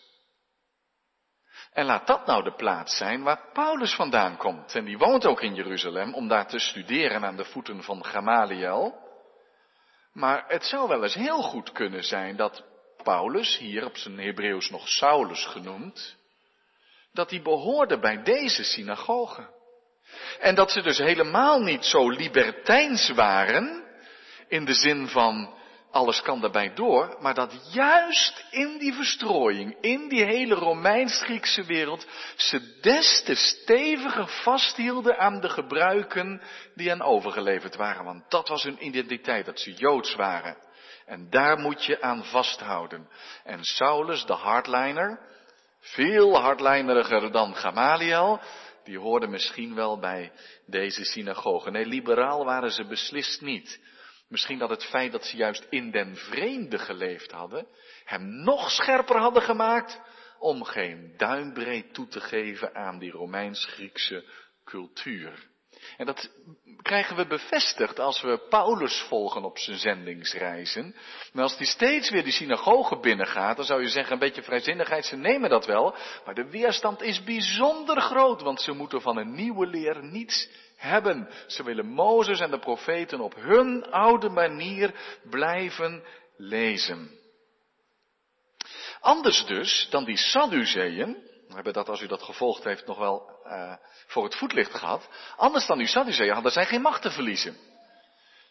En 1.75 1.85
laat 1.85 2.07
dat 2.07 2.27
nou 2.27 2.45
de 2.45 2.55
plaats 2.55 2.97
zijn 2.97 3.23
waar 3.23 3.41
Paulus 3.53 3.95
vandaan 3.95 4.37
komt. 4.37 4.75
En 4.75 4.85
die 4.85 4.99
woont 4.99 5.27
ook 5.27 5.43
in 5.43 5.55
Jeruzalem 5.55 6.15
om 6.15 6.29
daar 6.29 6.47
te 6.47 6.59
studeren 6.59 7.25
aan 7.25 7.37
de 7.37 7.45
voeten 7.45 7.83
van 7.83 8.05
Gamaliel. 8.05 9.03
Maar 10.13 10.45
het 10.49 10.65
zou 10.65 10.89
wel 10.89 11.03
eens 11.03 11.15
heel 11.15 11.43
goed 11.43 11.73
kunnen 11.73 12.05
zijn 12.05 12.37
dat 12.37 12.65
Paulus, 13.03 13.59
hier 13.59 13.85
op 13.85 13.97
zijn 13.97 14.19
Hebreeuws 14.19 14.71
nog 14.71 14.89
Saulus 14.89 15.45
genoemd, 15.45 16.17
dat 17.13 17.31
hij 17.31 17.43
behoorde 17.43 17.99
bij 17.99 18.23
deze 18.23 18.65
synagoge. 18.65 19.53
En 20.41 20.55
dat 20.55 20.71
ze 20.71 20.83
dus 20.83 20.99
helemaal 20.99 21.61
niet 21.61 21.85
zo 21.85 22.11
libertijns 22.11 23.11
waren, 23.11 23.85
in 24.49 24.65
de 24.65 24.75
zin 24.75 25.09
van 25.09 25.55
alles 25.95 26.23
kan 26.23 26.41
daarbij 26.41 26.75
door, 26.75 27.17
maar 27.21 27.35
dat 27.35 27.71
juist 27.73 28.45
in 28.51 28.79
die 28.79 28.95
verstrooiing, 28.95 29.77
in 29.81 30.09
die 30.09 30.25
hele 30.25 30.55
Romeins-Griekse 30.55 31.65
wereld, 31.65 32.07
ze 32.37 32.79
des 32.81 33.23
te 33.25 33.35
steviger 33.35 34.29
vasthielden 34.29 35.19
aan 35.19 35.41
de 35.41 35.49
gebruiken 35.49 36.43
die 36.75 36.89
hen 36.89 37.03
overgeleverd 37.03 37.77
waren. 37.77 38.05
Want 38.05 38.31
dat 38.31 38.49
was 38.49 38.63
hun 38.63 38.87
identiteit, 38.87 39.47
dat 39.47 39.61
ze 39.61 39.73
Joods 39.73 40.15
waren. 40.15 40.57
En 41.07 41.31
daar 41.31 41.59
moet 41.59 41.85
je 41.85 42.03
aan 42.03 42.25
vasthouden. 42.25 43.09
En 43.45 43.65
Saulus, 43.65 44.27
de 44.27 44.33
hardliner, 44.33 45.19
veel 45.81 46.41
hardlineriger 46.41 47.33
dan 47.33 47.57
Gamaliel, 47.57 48.41
die 48.85 48.99
hoorde 48.99 49.27
misschien 49.27 49.75
wel 49.75 49.99
bij 49.99 50.33
deze 50.67 51.05
synagoge. 51.05 51.71
Nee, 51.71 51.87
liberaal 51.87 52.45
waren 52.45 52.71
ze 52.71 52.85
beslist 52.85 53.41
niet. 53.41 53.81
Misschien 54.29 54.59
dat 54.59 54.71
het 54.71 54.85
feit 54.85 55.13
dat 55.13 55.25
ze 55.25 55.37
juist 55.37 55.67
in 55.71 55.91
den 55.91 56.17
vreemde 56.17 56.79
geleefd 56.79 57.31
hadden, 57.31 57.67
hem 58.05 58.43
nog 58.43 58.71
scherper 58.71 59.17
hadden 59.19 59.43
gemaakt 59.43 60.01
om 60.39 60.65
geen 60.65 61.15
duimbreed 61.17 61.95
toe 61.95 62.09
te 62.09 62.21
geven 62.21 62.75
aan 62.75 62.99
die 62.99 63.11
Romeins-Griekse 63.11 64.25
cultuur. 64.65 65.53
En 65.97 66.07
dat 66.07 66.31
krijgen 66.83 67.17
we 67.17 67.27
bevestigd 67.27 67.99
als 67.99 68.21
we 68.21 68.47
Paulus 68.49 69.05
volgen 69.09 69.45
op 69.45 69.59
zijn 69.59 69.77
zendingsreizen. 69.77 70.95
En 71.33 71.41
als 71.41 71.57
hij 71.57 71.67
steeds 71.67 72.11
weer 72.11 72.25
die 72.25 72.33
synagoge 72.33 72.99
binnengaat, 72.99 73.57
dan 73.57 73.65
zou 73.65 73.83
je 73.83 73.89
zeggen, 73.89 74.13
een 74.13 74.19
beetje 74.19 74.43
vrijzinnigheid, 74.43 75.05
ze 75.05 75.17
nemen 75.17 75.51
dat 75.51 75.67
wel. 75.67 75.97
Maar 76.25 76.35
de 76.35 76.51
weerstand 76.51 77.03
is 77.03 77.25
bijzonder 77.25 78.01
groot, 78.01 78.43
want 78.43 78.61
ze 78.61 78.73
moeten 78.73 79.01
van 79.01 79.17
een 79.17 79.35
nieuwe 79.35 79.67
leer 79.67 80.05
niets 80.05 80.49
hebben. 80.85 81.29
Ze 81.47 81.63
willen 81.63 81.87
Mozes 81.87 82.41
en 82.41 82.51
de 82.51 82.59
profeten 82.59 83.21
op 83.21 83.35
hun 83.35 83.91
oude 83.91 84.29
manier 84.29 84.95
blijven 85.31 86.05
lezen. 86.37 87.11
Anders 89.01 89.47
dus 89.47 89.87
dan 89.91 90.05
die 90.05 90.17
Sadduceeën, 90.17 91.17
we 91.49 91.55
hebben 91.55 91.73
dat 91.73 91.89
als 91.89 92.01
u 92.01 92.07
dat 92.07 92.23
gevolgd 92.23 92.65
heeft 92.65 92.87
nog 92.87 92.99
wel 92.99 93.41
uh, 93.47 93.73
voor 94.07 94.25
het 94.25 94.35
voetlicht 94.35 94.75
gehad. 94.75 95.09
Anders 95.37 95.67
dan 95.67 95.79
die 95.79 95.87
Sadduceeën 95.87 96.33
hadden 96.33 96.53
zij 96.53 96.67
geen 96.67 96.81
macht 96.81 97.03
te 97.03 97.11
verliezen. 97.11 97.57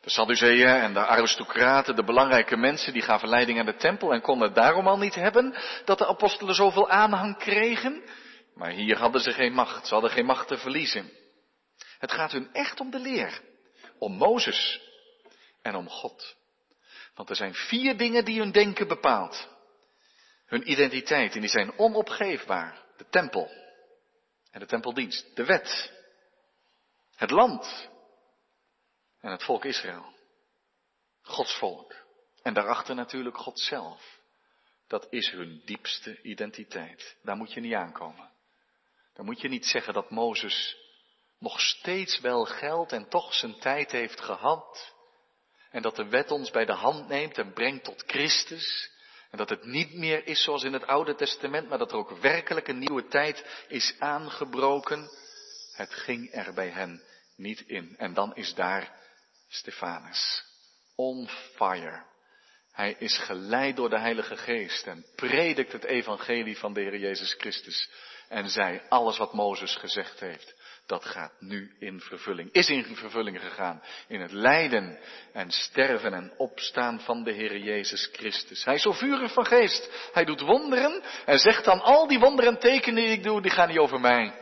De 0.02 0.10
Sadduceeën 0.10 0.68
en 0.68 0.94
de 0.94 1.06
aristocraten, 1.06 1.96
de 1.96 2.04
belangrijke 2.04 2.58
mensen, 2.58 2.94
die 2.94 3.02
gaven 3.02 3.30
leiding 3.30 3.60
aan 3.60 3.66
de 3.66 3.76
tempel 3.76 4.14
en 4.14 4.22
konden 4.22 4.48
het 4.48 4.56
daarom 4.56 4.88
al 4.88 4.98
niet 4.98 5.16
hebben 5.16 5.56
dat 5.86 5.98
de 5.98 6.08
apostelen 6.08 6.56
zoveel 6.56 6.90
aanhang 6.90 7.38
kregen. 7.38 8.04
Maar 8.56 8.70
hier 8.70 8.98
hadden 8.98 9.22
ze 9.22 9.32
geen 9.32 9.54
macht, 9.54 9.88
ze 9.88 9.94
hadden 9.94 10.12
geen 10.12 10.26
macht 10.26 10.48
te 10.48 10.58
verliezen. 10.58 11.12
Het 12.04 12.12
gaat 12.12 12.32
hun 12.32 12.54
echt 12.54 12.80
om 12.80 12.90
de 12.90 13.00
leer. 13.00 13.42
Om 13.98 14.14
Mozes 14.14 14.82
en 15.62 15.76
om 15.76 15.90
God. 15.90 16.36
Want 17.16 17.30
er 17.30 17.36
zijn 17.36 17.54
vier 17.54 17.98
dingen 17.98 18.26
die 18.26 18.40
hun 18.40 18.52
denken 18.52 18.88
bepaalt. 18.88 19.48
Hun 20.46 20.72
identiteit, 20.72 21.34
en 21.36 21.42
die 21.42 21.50
zijn 21.50 21.78
onopgeefbaar. 21.78 22.86
De 22.98 23.06
tempel 23.10 23.52
en 24.52 24.60
de 24.60 24.66
tempeldienst. 24.66 25.36
De 25.36 25.46
wet. 25.46 25.92
Het 27.16 27.32
land. 27.32 27.90
en 29.20 29.32
het 29.32 29.44
volk 29.44 29.66
Israël. 29.66 30.14
Gods 31.22 31.58
volk. 31.58 31.96
En 32.42 32.54
daarachter 32.54 32.96
natuurlijk 32.96 33.38
God 33.38 33.60
zelf. 33.60 34.20
Dat 34.88 35.08
is 35.10 35.30
hun 35.32 35.62
diepste 35.66 36.22
identiteit. 36.22 37.18
Daar 37.22 37.36
moet 37.36 37.54
je 37.54 37.60
niet 37.60 37.74
aankomen. 37.74 38.32
Dan 39.14 39.26
moet 39.26 39.42
je 39.42 39.48
niet 39.48 39.66
zeggen 39.66 39.94
dat 39.94 40.10
Mozes 40.10 40.83
nog 41.44 41.62
steeds 41.62 42.20
wel 42.20 42.46
geldt 42.46 42.92
en 42.92 43.10
toch 43.10 43.34
zijn 43.34 43.60
tijd 43.60 43.92
heeft 43.92 44.22
gehad. 44.22 44.94
En 45.72 45.82
dat 45.82 45.96
de 45.96 46.08
wet 46.08 46.32
ons 46.32 46.52
bij 46.52 46.66
de 46.66 46.74
hand 46.74 47.08
neemt 47.08 47.38
en 47.38 47.54
brengt 47.54 47.84
tot 47.84 48.04
Christus. 48.08 48.92
En 49.32 49.38
dat 49.38 49.50
het 49.50 49.66
niet 49.66 49.94
meer 49.94 50.28
is 50.28 50.44
zoals 50.44 50.64
in 50.64 50.74
het 50.74 50.88
Oude 50.88 51.16
Testament, 51.16 51.70
maar 51.70 51.78
dat 51.78 51.92
er 51.92 51.98
ook 51.98 52.18
werkelijk 52.18 52.68
een 52.68 52.80
nieuwe 52.80 53.08
tijd 53.08 53.66
is 53.68 53.96
aangebroken. 54.00 55.10
Het 55.74 55.94
ging 55.94 56.34
er 56.34 56.54
bij 56.54 56.70
hen 56.70 57.04
niet 57.36 57.62
in. 57.62 57.96
En 57.98 58.14
dan 58.14 58.36
is 58.36 58.54
daar 58.54 58.96
Stefanus. 59.50 60.44
On 60.96 61.30
fire. 61.56 62.04
Hij 62.72 62.96
is 63.00 63.18
geleid 63.18 63.76
door 63.76 63.90
de 63.90 64.00
Heilige 64.00 64.38
Geest 64.38 64.88
en 64.88 65.06
predikt 65.16 65.72
het 65.72 65.84
evangelie 65.84 66.58
van 66.58 66.74
de 66.74 66.82
Heer 66.82 66.98
Jezus 66.98 67.34
Christus. 67.34 67.90
En 68.28 68.50
zei, 68.50 68.82
alles 68.90 69.18
wat 69.18 69.34
Mozes 69.34 69.76
gezegd 69.76 70.20
heeft, 70.20 70.56
dat 70.86 71.06
gaat 71.06 71.34
nu 71.40 71.72
in 71.80 72.00
vervulling. 72.00 72.52
Is 72.52 72.70
in 72.70 72.96
vervulling 72.96 73.40
gegaan. 73.40 73.82
In 74.08 74.22
het 74.22 74.32
lijden 74.32 75.00
en 75.34 75.52
sterven 75.52 76.14
en 76.14 76.34
opstaan 76.38 77.00
van 77.00 77.24
de 77.24 77.32
Heer 77.32 77.58
Jezus 77.58 78.10
Christus. 78.12 78.66
Hij 78.66 78.74
is 78.76 78.82
zo 78.82 78.92
vurig 78.92 79.34
van 79.34 79.46
geest. 79.46 80.10
Hij 80.14 80.26
doet 80.26 80.42
wonderen 80.42 81.04
en 81.26 81.40
zegt 81.40 81.66
dan, 81.66 81.82
al 81.82 82.08
die 82.08 82.20
wonderen 82.20 82.54
en 82.54 82.60
tekenen 82.60 83.04
die 83.04 83.12
ik 83.12 83.24
doe, 83.24 83.42
die 83.42 83.52
gaan 83.52 83.68
niet 83.68 83.78
over 83.78 84.00
mij. 84.00 84.34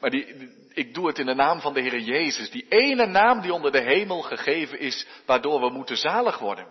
Maar 0.00 0.10
die, 0.10 0.50
ik 0.72 0.94
doe 0.94 1.06
het 1.06 1.18
in 1.18 1.26
de 1.26 1.34
naam 1.34 1.60
van 1.60 1.74
de 1.74 1.80
Heer 1.80 1.98
Jezus. 1.98 2.50
Die 2.50 2.66
ene 2.68 3.06
naam 3.06 3.40
die 3.40 3.52
onder 3.52 3.72
de 3.72 3.82
hemel 3.82 4.22
gegeven 4.22 4.78
is, 4.78 5.06
waardoor 5.26 5.60
we 5.60 5.70
moeten 5.70 5.96
zalig 5.96 6.38
worden. 6.38 6.66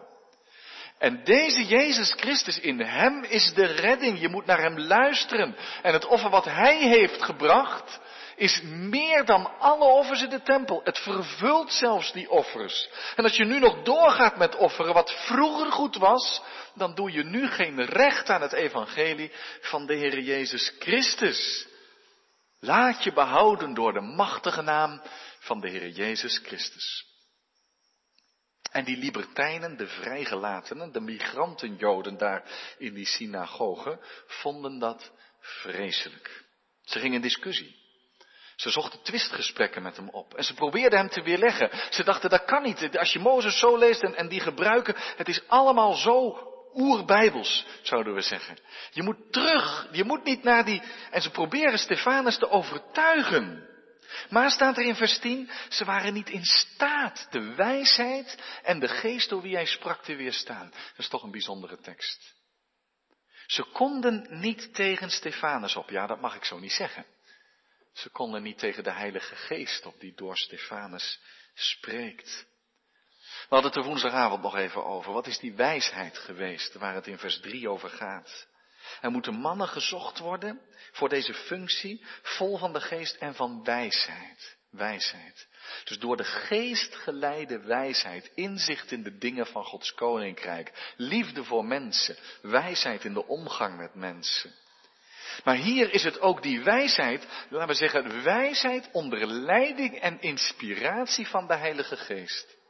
En 0.97 1.23
deze 1.23 1.65
Jezus 1.65 2.13
Christus 2.13 2.59
in 2.59 2.79
hem 2.79 3.23
is 3.23 3.53
de 3.53 3.65
redding. 3.65 4.19
Je 4.19 4.29
moet 4.29 4.45
naar 4.45 4.61
hem 4.61 4.79
luisteren. 4.79 5.55
En 5.81 5.93
het 5.93 6.05
offer 6.05 6.29
wat 6.29 6.45
hij 6.45 6.77
heeft 6.77 7.23
gebracht 7.23 7.99
is 8.35 8.61
meer 8.63 9.25
dan 9.25 9.59
alle 9.59 9.83
offers 9.83 10.21
in 10.21 10.29
de 10.29 10.41
tempel. 10.41 10.81
Het 10.83 10.99
vervult 10.99 11.73
zelfs 11.73 12.11
die 12.11 12.29
offers. 12.29 12.89
En 13.15 13.23
als 13.23 13.35
je 13.35 13.45
nu 13.45 13.59
nog 13.59 13.83
doorgaat 13.83 14.37
met 14.37 14.55
offeren 14.55 14.93
wat 14.93 15.11
vroeger 15.11 15.71
goed 15.71 15.95
was, 15.95 16.41
dan 16.73 16.95
doe 16.95 17.11
je 17.11 17.23
nu 17.23 17.47
geen 17.47 17.85
recht 17.85 18.29
aan 18.29 18.41
het 18.41 18.53
evangelie 18.53 19.31
van 19.61 19.85
de 19.85 19.93
Heer 19.93 20.19
Jezus 20.19 20.73
Christus. 20.79 21.67
Laat 22.59 23.03
je 23.03 23.13
behouden 23.13 23.73
door 23.73 23.93
de 23.93 24.01
machtige 24.01 24.61
naam 24.61 25.01
van 25.39 25.59
de 25.59 25.69
Heer 25.69 25.89
Jezus 25.89 26.37
Christus. 26.43 27.05
En 28.71 28.83
die 28.83 28.97
libertijnen, 28.97 29.77
de 29.77 29.87
vrijgelatenen, 29.87 30.91
de 30.91 30.99
migrantenjoden 30.99 32.17
daar 32.17 32.43
in 32.77 32.93
die 32.93 33.05
synagoge, 33.05 33.99
vonden 34.25 34.79
dat 34.79 35.11
vreselijk. 35.39 36.43
Ze 36.83 36.99
gingen 36.99 37.15
in 37.15 37.21
discussie. 37.21 37.82
Ze 38.55 38.69
zochten 38.69 39.01
twistgesprekken 39.01 39.81
met 39.81 39.95
hem 39.95 40.10
op. 40.10 40.33
En 40.33 40.43
ze 40.43 40.53
probeerden 40.53 41.00
hem 41.00 41.10
te 41.10 41.22
weerleggen. 41.22 41.69
Ze 41.89 42.03
dachten, 42.03 42.29
dat 42.29 42.45
kan 42.45 42.63
niet. 42.63 42.98
Als 42.98 43.13
je 43.13 43.19
Mozes 43.19 43.60
zo 43.60 43.77
leest 43.77 44.03
en, 44.03 44.27
die 44.27 44.39
gebruiken, 44.39 44.95
het 44.98 45.27
is 45.27 45.48
allemaal 45.48 45.93
zo 45.93 46.48
oerbijbels, 46.74 47.65
zouden 47.81 48.13
we 48.13 48.22
zeggen. 48.22 48.57
Je 48.91 49.03
moet 49.03 49.31
terug, 49.31 49.88
je 49.91 50.03
moet 50.03 50.24
niet 50.24 50.43
naar 50.43 50.65
die... 50.65 50.81
En 51.12 51.22
ze 51.22 51.29
proberen 51.29 51.79
Stefanus 51.79 52.38
te 52.38 52.50
overtuigen. 52.50 53.72
Maar 54.29 54.51
staat 54.51 54.77
er 54.77 54.83
in 54.83 54.95
vers 54.95 55.19
10, 55.19 55.50
ze 55.69 55.86
waren 55.86 56.13
niet 56.13 56.29
in 56.29 56.43
staat 56.43 57.27
de 57.29 57.53
wijsheid 57.55 58.38
en 58.63 58.79
de 58.79 58.88
geest 58.88 59.29
door 59.29 59.41
wie 59.41 59.55
hij 59.55 59.65
sprak 59.65 60.03
te 60.03 60.15
weerstaan. 60.15 60.69
Dat 60.69 60.98
is 60.98 61.07
toch 61.07 61.24
een 61.24 61.31
bijzondere 61.31 61.77
tekst. 61.77 62.33
Ze 63.48 63.63
konden 63.63 64.27
niet 64.29 64.74
tegen 64.74 65.10
Stefanus 65.10 65.75
op, 65.75 65.89
ja 65.89 66.07
dat 66.07 66.22
mag 66.22 66.36
ik 66.36 66.45
zo 66.45 66.60
niet 66.60 66.72
zeggen. 66.72 67.05
Ze 67.93 68.09
konden 68.09 68.43
niet 68.43 68.57
tegen 68.57 68.83
de 68.83 68.91
Heilige 68.91 69.35
Geest 69.35 69.85
op 69.85 70.00
die 70.00 70.13
door 70.15 70.38
Stefanus 70.38 71.19
spreekt. 71.53 72.45
We 73.19 73.50
hadden 73.50 73.71
het 73.71 73.79
er 73.79 73.88
woensdagavond 73.88 74.41
nog 74.41 74.56
even 74.56 74.86
over. 74.86 75.13
Wat 75.13 75.27
is 75.27 75.39
die 75.39 75.53
wijsheid 75.53 76.17
geweest 76.17 76.73
waar 76.73 76.93
het 76.93 77.08
in 77.08 77.17
vers 77.17 77.39
3 77.39 77.69
over 77.69 77.89
gaat? 77.89 78.47
Er 79.01 79.12
moeten 79.12 79.34
mannen 79.34 79.67
gezocht 79.67 80.19
worden 80.19 80.62
voor 80.91 81.10
deze 81.10 81.34
functie, 81.34 82.06
vol 82.21 82.58
van 82.58 82.73
de 82.73 82.82
geest 82.82 83.15
en 83.15 83.36
van 83.36 83.63
wijsheid. 83.63 84.58
Wijsheid. 84.69 85.47
Dus 85.84 85.99
door 85.99 86.17
de 86.17 86.23
geest 86.23 86.95
geleide 86.95 87.60
wijsheid, 87.60 88.32
inzicht 88.36 88.91
in 88.91 89.03
de 89.03 89.17
dingen 89.17 89.47
van 89.47 89.63
Gods 89.63 89.93
koninkrijk, 89.93 90.93
liefde 90.97 91.43
voor 91.43 91.65
mensen, 91.65 92.17
wijsheid 92.41 93.03
in 93.03 93.13
de 93.13 93.27
omgang 93.27 93.77
met 93.77 93.95
mensen. 93.95 94.56
Maar 95.43 95.56
hier 95.56 95.93
is 95.93 96.04
het 96.04 96.19
ook 96.19 96.41
die 96.41 96.63
wijsheid, 96.63 97.28
laten 97.50 97.67
we 97.67 97.74
zeggen, 97.74 98.24
wijsheid 98.24 98.89
onder 98.91 99.28
leiding 99.28 100.00
en 100.00 100.22
inspiratie 100.22 101.28
van 101.28 101.48
de 101.48 101.56
Heilige 101.56 101.98
Geest. 101.98 102.62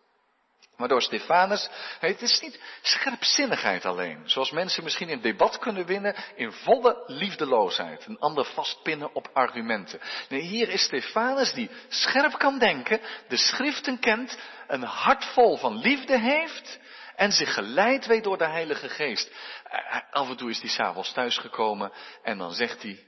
Waardoor 0.77 1.01
Stefanus, 1.01 1.69
het 1.99 2.21
is 2.21 2.39
niet 2.39 2.59
scherpzinnigheid 2.81 3.85
alleen, 3.85 4.21
zoals 4.25 4.51
mensen 4.51 4.83
misschien 4.83 5.09
in 5.09 5.21
debat 5.21 5.59
kunnen 5.59 5.85
winnen 5.85 6.15
in 6.35 6.51
volle 6.51 7.03
liefdeloosheid, 7.07 8.05
een 8.05 8.19
ander 8.19 8.45
vastpinnen 8.45 9.15
op 9.15 9.29
argumenten. 9.33 9.99
Nee, 10.29 10.41
hier 10.41 10.69
is 10.69 10.83
Stefanus 10.83 11.53
die 11.53 11.69
scherp 11.87 12.37
kan 12.37 12.59
denken, 12.59 13.01
de 13.27 13.37
schriften 13.37 13.99
kent, 13.99 14.37
een 14.67 14.83
hart 14.83 15.25
vol 15.25 15.57
van 15.57 15.77
liefde 15.77 16.19
heeft 16.19 16.79
en 17.23 17.31
zich 17.31 17.53
geleid 17.53 18.05
weet 18.05 18.23
door 18.23 18.37
de 18.37 18.47
Heilige 18.47 18.89
Geest. 18.89 19.31
Eh, 19.63 19.99
af 20.11 20.29
en 20.29 20.37
toe 20.37 20.49
is 20.49 20.59
hij 20.59 20.69
s'avonds 20.69 21.13
thuisgekomen 21.13 21.91
en 22.23 22.37
dan 22.37 22.53
zegt 22.53 22.81
hij, 22.81 23.07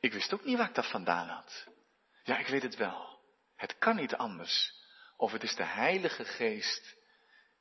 ik 0.00 0.12
wist 0.12 0.32
ook 0.32 0.44
niet 0.44 0.56
waar 0.56 0.68
ik 0.68 0.74
dat 0.74 0.90
vandaan 0.90 1.28
had. 1.28 1.66
Ja, 2.22 2.38
ik 2.38 2.46
weet 2.46 2.62
het 2.62 2.76
wel. 2.76 3.18
Het 3.56 3.78
kan 3.78 3.96
niet 3.96 4.14
anders. 4.14 4.72
Of 5.16 5.32
het 5.32 5.42
is 5.42 5.54
de 5.54 5.64
Heilige 5.64 6.24
Geest 6.24 6.96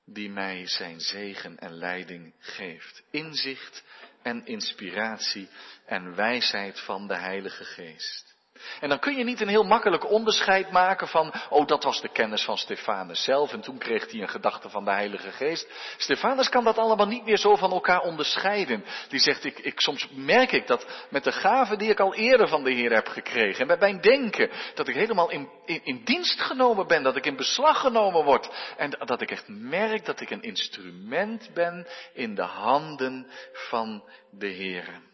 die 0.06 0.30
mij 0.30 0.68
zijn 0.68 1.00
zegen 1.00 1.58
en 1.58 1.74
leiding 1.74 2.36
geeft. 2.40 3.04
Inzicht 3.12 3.84
en 4.22 4.46
inspiratie 4.46 5.50
en 5.86 6.16
wijsheid 6.16 6.80
van 6.80 7.08
de 7.08 7.18
Heilige 7.18 7.64
Geest. 7.64 8.31
En 8.80 8.90
dan 8.90 9.00
kun 9.00 9.18
je 9.18 9.24
niet 9.24 9.42
een 9.42 9.48
heel 9.48 9.64
makkelijk 9.64 10.10
onderscheid 10.10 10.72
maken 10.72 11.08
van, 11.08 11.34
oh 11.50 11.68
dat 11.68 11.84
was 11.84 12.02
de 12.02 12.10
kennis 12.10 12.44
van 12.44 12.58
Stefanus 12.58 13.24
zelf 13.24 13.54
en 13.54 13.62
toen 13.62 13.78
kreeg 13.78 14.12
hij 14.12 14.22
een 14.22 14.30
gedachte 14.30 14.70
van 14.70 14.86
de 14.86 14.92
Heilige 14.92 15.32
Geest. 15.32 15.68
Stefanus 15.98 16.50
kan 16.50 16.64
dat 16.64 16.78
allemaal 16.78 17.08
niet 17.08 17.26
meer 17.26 17.38
zo 17.38 17.56
van 17.56 17.72
elkaar 17.72 18.02
onderscheiden. 18.02 18.86
Die 19.10 19.20
zegt, 19.20 19.44
ik, 19.44 19.60
ik, 19.60 19.80
soms 19.80 20.08
merk 20.12 20.52
ik 20.52 20.68
dat 20.68 20.86
met 21.10 21.24
de 21.24 21.32
gaven 21.32 21.78
die 21.78 21.90
ik 21.90 22.00
al 22.00 22.16
eerder 22.16 22.48
van 22.48 22.64
de 22.64 22.72
Heer 22.72 22.94
heb 22.94 23.08
gekregen 23.08 23.62
en 23.62 23.68
met 23.68 23.80
mijn 23.80 24.02
denken, 24.02 24.50
dat 24.76 24.88
ik 24.88 24.96
helemaal 24.96 25.30
in, 25.30 25.50
in, 25.66 25.82
in 25.84 26.02
dienst 26.04 26.42
genomen 26.42 26.88
ben, 26.88 27.04
dat 27.04 27.16
ik 27.16 27.26
in 27.26 27.36
beslag 27.36 27.80
genomen 27.80 28.24
word 28.24 28.50
en 28.78 28.90
dat 29.06 29.22
ik 29.22 29.32
echt 29.32 29.48
merk 29.48 30.06
dat 30.06 30.22
ik 30.22 30.30
een 30.30 30.42
instrument 30.42 31.50
ben 31.54 31.88
in 32.14 32.36
de 32.36 32.42
handen 32.42 33.28
van 33.54 34.04
de 34.32 34.48
Heer. 34.48 35.11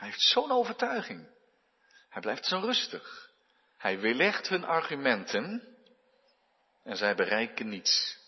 Hij 0.00 0.08
heeft 0.08 0.22
zo'n 0.22 0.50
overtuiging. 0.50 1.28
Hij 2.08 2.20
blijft 2.20 2.46
zo 2.46 2.58
rustig. 2.58 3.30
Hij 3.76 3.98
weerlegt 3.98 4.48
hun 4.48 4.64
argumenten 4.64 5.76
en 6.82 6.96
zij 6.96 7.14
bereiken 7.14 7.68
niets. 7.68 8.18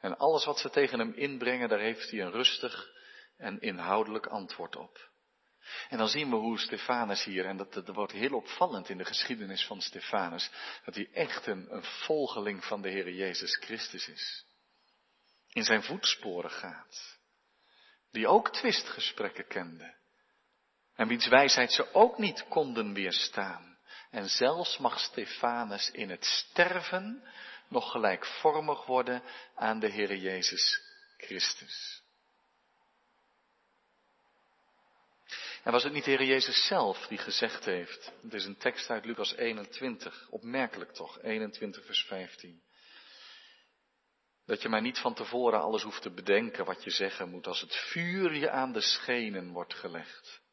En 0.00 0.16
alles 0.18 0.44
wat 0.44 0.58
ze 0.58 0.70
tegen 0.70 0.98
hem 0.98 1.12
inbrengen, 1.12 1.68
daar 1.68 1.78
heeft 1.78 2.10
hij 2.10 2.20
een 2.20 2.30
rustig 2.30 2.90
en 3.36 3.60
inhoudelijk 3.60 4.26
antwoord 4.26 4.76
op. 4.76 5.10
En 5.88 5.98
dan 5.98 6.08
zien 6.08 6.30
we 6.30 6.36
hoe 6.36 6.58
Stefanus 6.58 7.24
hier, 7.24 7.44
en 7.46 7.56
dat, 7.56 7.72
dat 7.72 7.88
wordt 7.88 8.12
heel 8.12 8.36
opvallend 8.36 8.88
in 8.88 8.98
de 8.98 9.04
geschiedenis 9.04 9.66
van 9.66 9.80
Stefanus, 9.80 10.50
dat 10.84 10.94
hij 10.94 11.08
echt 11.12 11.46
een, 11.46 11.74
een 11.74 11.84
volgeling 11.84 12.64
van 12.64 12.82
de 12.82 12.88
Heer 12.88 13.10
Jezus 13.10 13.56
Christus 13.56 14.08
is. 14.08 14.44
In 15.52 15.64
zijn 15.64 15.82
voetsporen 15.82 16.50
gaat. 16.50 17.18
Die 18.10 18.28
ook 18.28 18.52
twistgesprekken 18.52 19.46
kende. 19.46 19.94
En 20.96 21.08
wiens 21.08 21.28
wijsheid 21.28 21.72
ze 21.72 21.94
ook 21.94 22.18
niet 22.18 22.48
konden 22.48 22.92
weerstaan. 22.92 23.78
En 24.10 24.28
zelfs 24.28 24.78
mag 24.78 25.00
Stefanus 25.00 25.90
in 25.90 26.10
het 26.10 26.24
sterven 26.24 27.22
nog 27.68 27.90
gelijkvormig 27.90 28.86
worden 28.86 29.22
aan 29.54 29.80
de 29.80 29.88
Heer 29.88 30.16
Jezus 30.16 30.82
Christus. 31.16 32.04
En 35.62 35.72
was 35.72 35.82
het 35.82 35.92
niet 35.92 36.04
de 36.04 36.10
Heer 36.10 36.24
Jezus 36.24 36.66
zelf 36.66 37.06
die 37.06 37.18
gezegd 37.18 37.64
heeft, 37.64 38.12
het 38.22 38.34
is 38.34 38.44
een 38.44 38.56
tekst 38.56 38.90
uit 38.90 39.04
Lucas 39.04 39.34
21, 39.34 40.26
opmerkelijk 40.30 40.92
toch, 40.92 41.22
21 41.22 41.84
vers 41.84 42.02
15. 42.02 42.62
Dat 44.44 44.62
je 44.62 44.68
mij 44.68 44.80
niet 44.80 44.98
van 44.98 45.14
tevoren 45.14 45.60
alles 45.60 45.82
hoeft 45.82 46.02
te 46.02 46.10
bedenken 46.10 46.64
wat 46.64 46.84
je 46.84 46.90
zeggen 46.90 47.30
moet 47.30 47.46
als 47.46 47.60
het 47.60 47.76
vuur 47.76 48.34
je 48.34 48.50
aan 48.50 48.72
de 48.72 48.80
schenen 48.80 49.52
wordt 49.52 49.74
gelegd. 49.74 50.44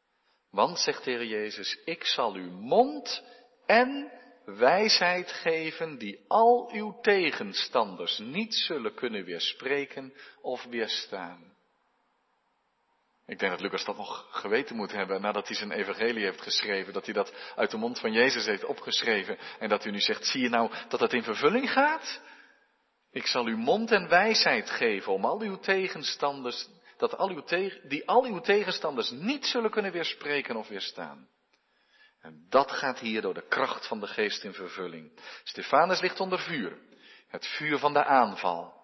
Want, 0.54 0.78
zegt 0.78 1.04
de 1.04 1.10
Heer 1.10 1.24
Jezus, 1.24 1.78
ik 1.84 2.04
zal 2.04 2.34
uw 2.34 2.50
mond 2.50 3.22
en 3.66 4.12
wijsheid 4.44 5.32
geven 5.32 5.98
die 5.98 6.24
al 6.28 6.70
uw 6.72 6.98
tegenstanders 7.00 8.18
niet 8.18 8.54
zullen 8.54 8.94
kunnen 8.94 9.24
weerspreken 9.24 10.14
of 10.42 10.64
weerstaan. 10.64 11.52
Ik 13.26 13.38
denk 13.38 13.52
dat 13.52 13.60
Lucas 13.60 13.84
dat 13.84 13.96
nog 13.96 14.26
geweten 14.30 14.76
moet 14.76 14.92
hebben 14.92 15.20
nadat 15.20 15.46
hij 15.46 15.56
zijn 15.56 15.72
evangelie 15.72 16.24
heeft 16.24 16.40
geschreven, 16.40 16.92
dat 16.92 17.04
hij 17.04 17.14
dat 17.14 17.34
uit 17.56 17.70
de 17.70 17.76
mond 17.76 18.00
van 18.00 18.12
Jezus 18.12 18.46
heeft 18.46 18.64
opgeschreven 18.64 19.38
en 19.58 19.68
dat 19.68 19.84
u 19.84 19.90
nu 19.90 20.00
zegt, 20.00 20.26
zie 20.26 20.42
je 20.42 20.48
nou 20.48 20.70
dat 20.88 21.00
het 21.00 21.12
in 21.12 21.22
vervulling 21.22 21.70
gaat? 21.70 22.20
Ik 23.10 23.26
zal 23.26 23.48
u 23.48 23.56
mond 23.56 23.90
en 23.90 24.08
wijsheid 24.08 24.70
geven 24.70 25.12
om 25.12 25.24
al 25.24 25.40
uw 25.40 25.58
tegenstanders, 25.58 26.68
dat 26.96 27.16
al 27.16 27.28
uw 27.28 27.44
die 27.88 28.08
al 28.08 28.24
uw 28.24 28.40
tegenstanders 28.40 29.10
niet 29.10 29.46
zullen 29.46 29.70
kunnen 29.70 29.92
weerspreken 29.92 30.56
of 30.56 30.68
weerstaan. 30.68 31.28
En 32.20 32.46
dat 32.48 32.70
gaat 32.70 32.98
hier 32.98 33.22
door 33.22 33.34
de 33.34 33.48
kracht 33.48 33.86
van 33.86 34.00
de 34.00 34.06
geest 34.06 34.44
in 34.44 34.54
vervulling. 34.54 35.20
Stefanus 35.42 36.00
ligt 36.00 36.20
onder 36.20 36.38
vuur. 36.38 36.78
Het 37.28 37.46
vuur 37.46 37.78
van 37.78 37.92
de 37.92 38.04
aanval. 38.04 38.82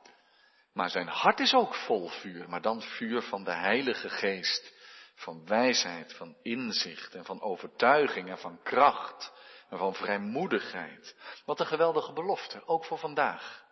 Maar 0.73 0.91
zijn 0.91 1.09
hart 1.09 1.41
is 1.41 1.55
ook 1.55 1.75
vol 1.75 2.09
vuur, 2.09 2.49
maar 2.49 2.61
dan 2.61 2.83
vuur 2.83 3.23
van 3.23 3.45
de 3.45 3.53
Heilige 3.53 4.09
Geest. 4.09 4.79
Van 5.15 5.47
wijsheid, 5.47 6.15
van 6.15 6.37
inzicht 6.43 7.15
en 7.15 7.25
van 7.25 7.41
overtuiging 7.41 8.29
en 8.29 8.39
van 8.39 8.63
kracht 8.63 9.33
en 9.69 9.79
van 9.79 9.95
vrijmoedigheid. 9.95 11.17
Wat 11.45 11.61
een 11.61 11.67
geweldige 11.67 12.13
belofte, 12.13 12.67
ook 12.67 12.85
voor 12.85 12.99
vandaag. 12.99 13.65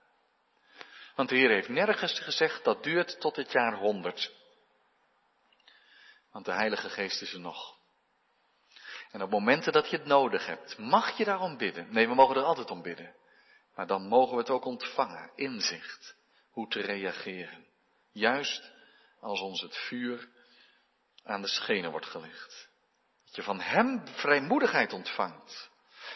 Want 1.18 1.31
de 1.31 1.37
Heer 1.37 1.50
heeft 1.50 1.68
nergens 1.68 2.20
gezegd 2.20 2.64
dat 2.64 2.83
duurt 2.83 3.20
tot 3.20 3.37
het 3.37 3.52
jaar 3.52 3.74
100. 3.74 4.33
Want 6.33 6.44
de 6.44 6.52
Heilige 6.52 6.90
Geest 6.90 7.22
is 7.22 7.33
er 7.33 7.40
nog. 7.40 7.76
En 9.11 9.22
op 9.22 9.31
momenten 9.31 9.72
dat 9.72 9.90
je 9.90 9.96
het 9.96 10.07
nodig 10.07 10.46
hebt, 10.46 10.78
mag 10.78 11.16
je 11.16 11.24
daarom 11.24 11.57
bidden. 11.57 11.92
Nee, 11.92 12.09
we 12.09 12.14
mogen 12.14 12.37
er 12.37 12.42
altijd 12.42 12.70
om 12.70 12.83
bidden. 12.83 13.14
Maar 13.74 13.87
dan 13.87 14.09
mogen 14.09 14.35
we 14.35 14.40
het 14.40 14.50
ook 14.50 14.64
ontvangen, 14.64 15.31
inzicht, 15.35 16.16
hoe 16.50 16.68
te 16.68 16.81
reageren. 16.81 17.66
Juist 18.12 18.72
als 19.20 19.40
ons 19.40 19.61
het 19.61 19.76
vuur 19.76 20.28
aan 21.24 21.42
de 21.42 21.48
schenen 21.48 21.90
wordt 21.90 22.07
gelegd. 22.07 22.68
Dat 23.24 23.35
je 23.35 23.42
van 23.42 23.61
Hem 23.61 24.07
vrijmoedigheid 24.07 24.92
ontvangt. 24.92 25.70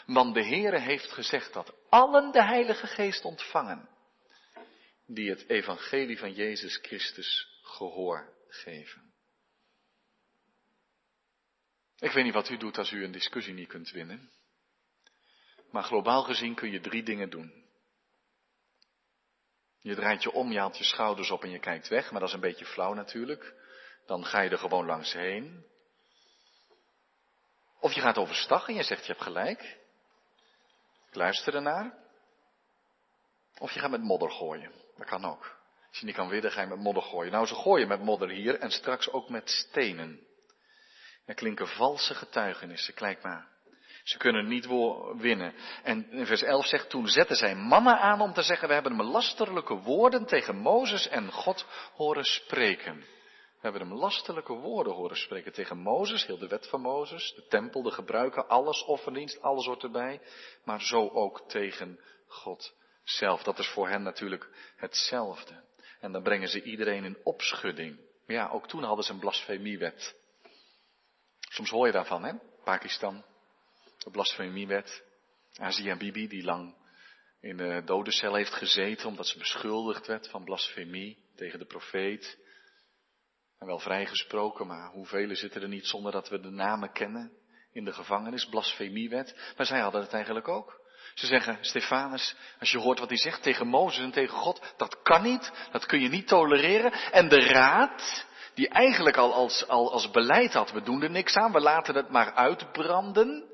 Want 0.07 0.35
de 0.35 0.45
Heere 0.45 0.79
heeft 0.79 1.13
gezegd 1.13 1.53
dat 1.53 1.75
allen 1.89 2.33
de 2.33 2.45
Heilige 2.45 2.87
Geest 2.87 3.25
ontvangen. 3.25 3.91
Die 5.07 5.31
het 5.31 5.49
evangelie 5.49 6.19
van 6.19 6.33
Jezus 6.33 6.77
Christus 6.77 7.61
gehoor 7.63 8.33
geven. 8.49 9.13
Ik 11.99 12.11
weet 12.11 12.25
niet 12.25 12.35
wat 12.35 12.49
u 12.49 12.57
doet 12.57 12.79
als 12.79 12.91
u 12.91 13.05
een 13.05 13.13
discussie 13.13 13.55
niet 13.55 13.69
kunt 13.69 13.91
winnen. 13.91 14.31
Maar 15.71 15.83
globaal 15.83 16.23
gezien 16.23 16.55
kun 16.55 16.71
je 16.71 16.81
drie 16.81 17.03
dingen 17.03 17.31
doen. 17.31 17.63
Je 19.79 19.95
draait 19.95 20.23
je 20.23 20.33
om, 20.33 20.53
je 20.53 20.59
haalt 20.59 20.79
je 20.79 20.85
schouders 20.85 21.31
op 21.31 21.43
en 21.43 21.51
je 21.51 21.59
kijkt 21.59 21.89
weg, 21.89 22.11
maar 22.11 22.21
dat 22.21 22.29
is 22.29 22.35
een 22.35 22.41
beetje 22.41 22.67
flauw 22.67 22.93
natuurlijk. 22.93 23.55
Dan 24.07 24.25
ga 24.25 24.41
je 24.41 24.51
er 24.51 24.59
gewoon 24.59 24.87
langs 24.87 25.13
heen. 25.13 25.67
Of 27.81 27.93
je 27.93 28.01
gaat 28.01 28.19
overstag 28.19 28.69
en 28.69 28.75
je 28.75 28.83
zegt 28.83 29.07
je 29.07 29.13
hebt 29.13 29.25
gelijk. 29.25 29.79
Ik 31.09 31.15
luister 31.15 31.55
ernaar. 31.55 31.99
Of 33.59 33.73
je 33.73 33.81
gaat 33.81 33.91
met 33.91 34.03
modder 34.03 34.31
gooien. 34.31 34.82
Dat 35.03 35.11
kan 35.21 35.31
ook. 35.31 35.57
Als 35.89 35.99
je 35.99 36.07
niet 36.07 36.15
kan 36.15 36.29
winnen, 36.29 36.51
ga 36.51 36.61
je 36.61 36.67
met 36.67 36.79
modder 36.79 37.03
gooien. 37.03 37.33
Nou, 37.33 37.47
ze 37.47 37.55
gooien 37.55 37.89
met 37.89 38.03
modder 38.03 38.29
hier 38.29 38.59
en 38.59 38.71
straks 38.71 39.11
ook 39.11 39.29
met 39.29 39.51
stenen. 39.51 40.21
Er 41.27 41.35
klinken 41.35 41.69
valse 41.69 42.15
getuigenissen, 42.15 42.95
kijk 42.95 43.23
maar. 43.23 43.49
Ze 44.05 44.19
kunnen 44.19 44.49
niet 44.49 44.67
winnen. 45.17 45.55
En 45.83 46.27
vers 46.27 46.43
11 46.43 46.67
zegt, 46.67 46.91
toen 46.91 47.09
zetten 47.09 47.37
zij 47.37 47.55
mannen 47.55 47.99
aan 47.99 48.21
om 48.21 48.33
te 48.33 48.43
zeggen, 48.43 48.69
we 48.69 48.75
hebben 48.75 48.97
hem 48.97 49.07
lasterlijke 49.07 49.75
woorden 49.75 50.27
tegen 50.27 50.57
Mozes 50.57 51.09
en 51.09 51.33
God 51.33 51.67
horen 51.95 52.25
spreken. 52.25 52.97
We 52.97 53.69
hebben 53.69 53.81
hem 53.81 53.99
lasterlijke 53.99 54.55
woorden 54.55 54.93
horen 54.93 55.17
spreken 55.17 55.53
tegen 55.53 55.79
Mozes, 55.79 56.27
heel 56.27 56.39
de 56.39 56.49
wet 56.49 56.69
van 56.69 56.81
Mozes, 56.81 57.33
de 57.35 57.47
tempel, 57.47 57.83
de 57.83 57.91
gebruiken, 57.91 58.49
alles, 58.49 58.85
offerdienst, 58.85 59.43
alles 59.43 59.67
hoort 59.67 59.83
erbij. 59.83 60.21
Maar 60.65 60.81
zo 60.81 61.09
ook 61.09 61.49
tegen 61.49 62.01
God 62.27 62.81
zelf. 63.05 63.43
Dat 63.43 63.59
is 63.59 63.69
voor 63.69 63.89
hen 63.89 64.03
natuurlijk 64.03 64.49
hetzelfde. 64.77 65.65
En 66.01 66.13
dan 66.13 66.23
brengen 66.23 66.49
ze 66.49 66.63
iedereen 66.63 67.05
in 67.05 67.19
opschudding. 67.25 67.97
Maar 68.27 68.37
ja, 68.37 68.49
ook 68.49 68.69
toen 68.69 68.83
hadden 68.83 69.05
ze 69.05 69.13
een 69.13 69.19
blasfemiewet. 69.19 70.15
Soms 71.41 71.71
hoor 71.71 71.87
je 71.87 71.93
daarvan, 71.93 72.25
hè? 72.25 72.33
Pakistan, 72.65 73.25
de 73.99 74.11
blasfemiewet. 74.11 75.05
Asia 75.57 75.97
Bibi, 75.97 76.29
die 76.29 76.45
lang 76.45 76.75
in 77.41 77.57
de 77.57 77.83
dodencel 77.85 78.35
heeft 78.35 78.55
gezeten 78.55 79.09
omdat 79.09 79.27
ze 79.27 79.39
beschuldigd 79.39 80.07
werd 80.07 80.29
van 80.29 80.45
blasfemie 80.45 81.25
tegen 81.35 81.59
de 81.59 81.65
profeet. 81.65 82.39
En 83.59 83.67
wel 83.67 83.79
vrijgesproken, 83.79 84.67
maar 84.67 84.91
hoeveel 84.91 85.37
zitten 85.37 85.63
er 85.63 85.69
niet 85.69 85.87
zonder 85.87 86.13
dat 86.13 86.29
we 86.29 86.41
de 86.41 86.51
namen 86.51 86.93
kennen 86.93 87.33
in 87.73 87.85
de 87.85 87.93
gevangenis, 87.93 88.47
blasfemiewet. 88.47 89.53
Maar 89.57 89.67
zij 89.67 89.81
hadden 89.81 90.01
het 90.01 90.13
eigenlijk 90.13 90.49
ook. 90.49 90.82
Ze 91.15 91.27
zeggen, 91.27 91.59
Stefanus, 91.61 92.35
als 92.59 92.71
je 92.71 92.79
hoort 92.79 92.99
wat 92.99 93.09
hij 93.09 93.19
zegt 93.19 93.43
tegen 93.43 93.67
Mozes 93.67 94.05
en 94.05 94.11
tegen 94.11 94.37
God, 94.37 94.61
dat 94.77 95.03
kan 95.03 95.23
niet, 95.23 95.53
dat 95.73 95.87
kun 95.87 96.01
je 96.01 96.09
niet 96.09 96.29
tolereren. 96.29 96.93
En 96.93 97.29
de 97.29 97.41
raad, 97.41 98.27
die 98.55 98.69
eigenlijk 98.69 99.17
al 99.17 99.35
als, 99.35 99.69
al 99.69 99.93
als 99.93 100.11
beleid 100.11 100.53
had, 100.53 100.73
we 100.73 100.83
doen 100.83 101.03
er 101.03 101.11
niks 101.11 101.37
aan, 101.37 101.53
we 101.53 101.61
laten 101.61 101.95
het 101.95 102.11
maar 102.11 102.33
uitbranden. 102.33 103.51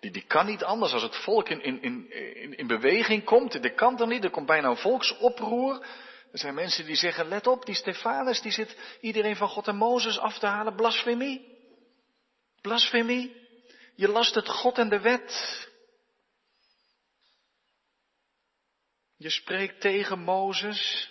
Die, 0.00 0.10
die 0.10 0.24
kan 0.26 0.46
niet 0.46 0.64
anders 0.64 0.92
als 0.92 1.02
het 1.02 1.16
volk 1.16 1.48
in, 1.48 1.62
in, 1.62 1.82
in, 1.82 2.56
in 2.56 2.66
beweging 2.66 3.24
komt. 3.24 3.62
Dat 3.62 3.74
kan 3.74 4.00
er 4.00 4.06
niet, 4.06 4.24
er 4.24 4.30
komt 4.30 4.46
bijna 4.46 4.68
een 4.68 4.76
volksoproer. 4.76 5.86
Er 6.32 6.38
zijn 6.38 6.54
mensen 6.54 6.86
die 6.86 6.96
zeggen, 6.96 7.28
let 7.28 7.46
op, 7.46 7.66
die 7.66 7.74
Stefanus, 7.74 8.40
die 8.40 8.52
zit 8.52 8.76
iedereen 9.00 9.36
van 9.36 9.48
God 9.48 9.68
en 9.68 9.76
Mozes 9.76 10.18
af 10.18 10.38
te 10.38 10.46
halen. 10.46 10.74
Blasfemie. 10.74 11.58
Blasfemie. 12.60 13.36
Je 13.94 14.08
last 14.08 14.34
het 14.34 14.48
God 14.48 14.78
en 14.78 14.88
de 14.88 15.00
wet. 15.00 15.68
Je 19.20 19.30
spreekt 19.30 19.80
tegen 19.80 20.18
Mozes. 20.18 21.10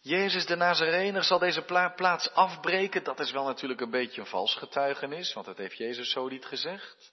Jezus 0.00 0.46
de 0.46 0.56
Nazarener 0.56 1.24
zal 1.24 1.38
deze 1.38 1.62
plaats 1.96 2.30
afbreken. 2.32 3.04
Dat 3.04 3.20
is 3.20 3.32
wel 3.32 3.44
natuurlijk 3.44 3.80
een 3.80 3.90
beetje 3.90 4.20
een 4.20 4.26
vals 4.26 4.54
getuigenis, 4.54 5.32
want 5.32 5.46
dat 5.46 5.56
heeft 5.56 5.76
Jezus 5.76 6.10
zo 6.10 6.28
niet 6.28 6.44
gezegd. 6.44 7.12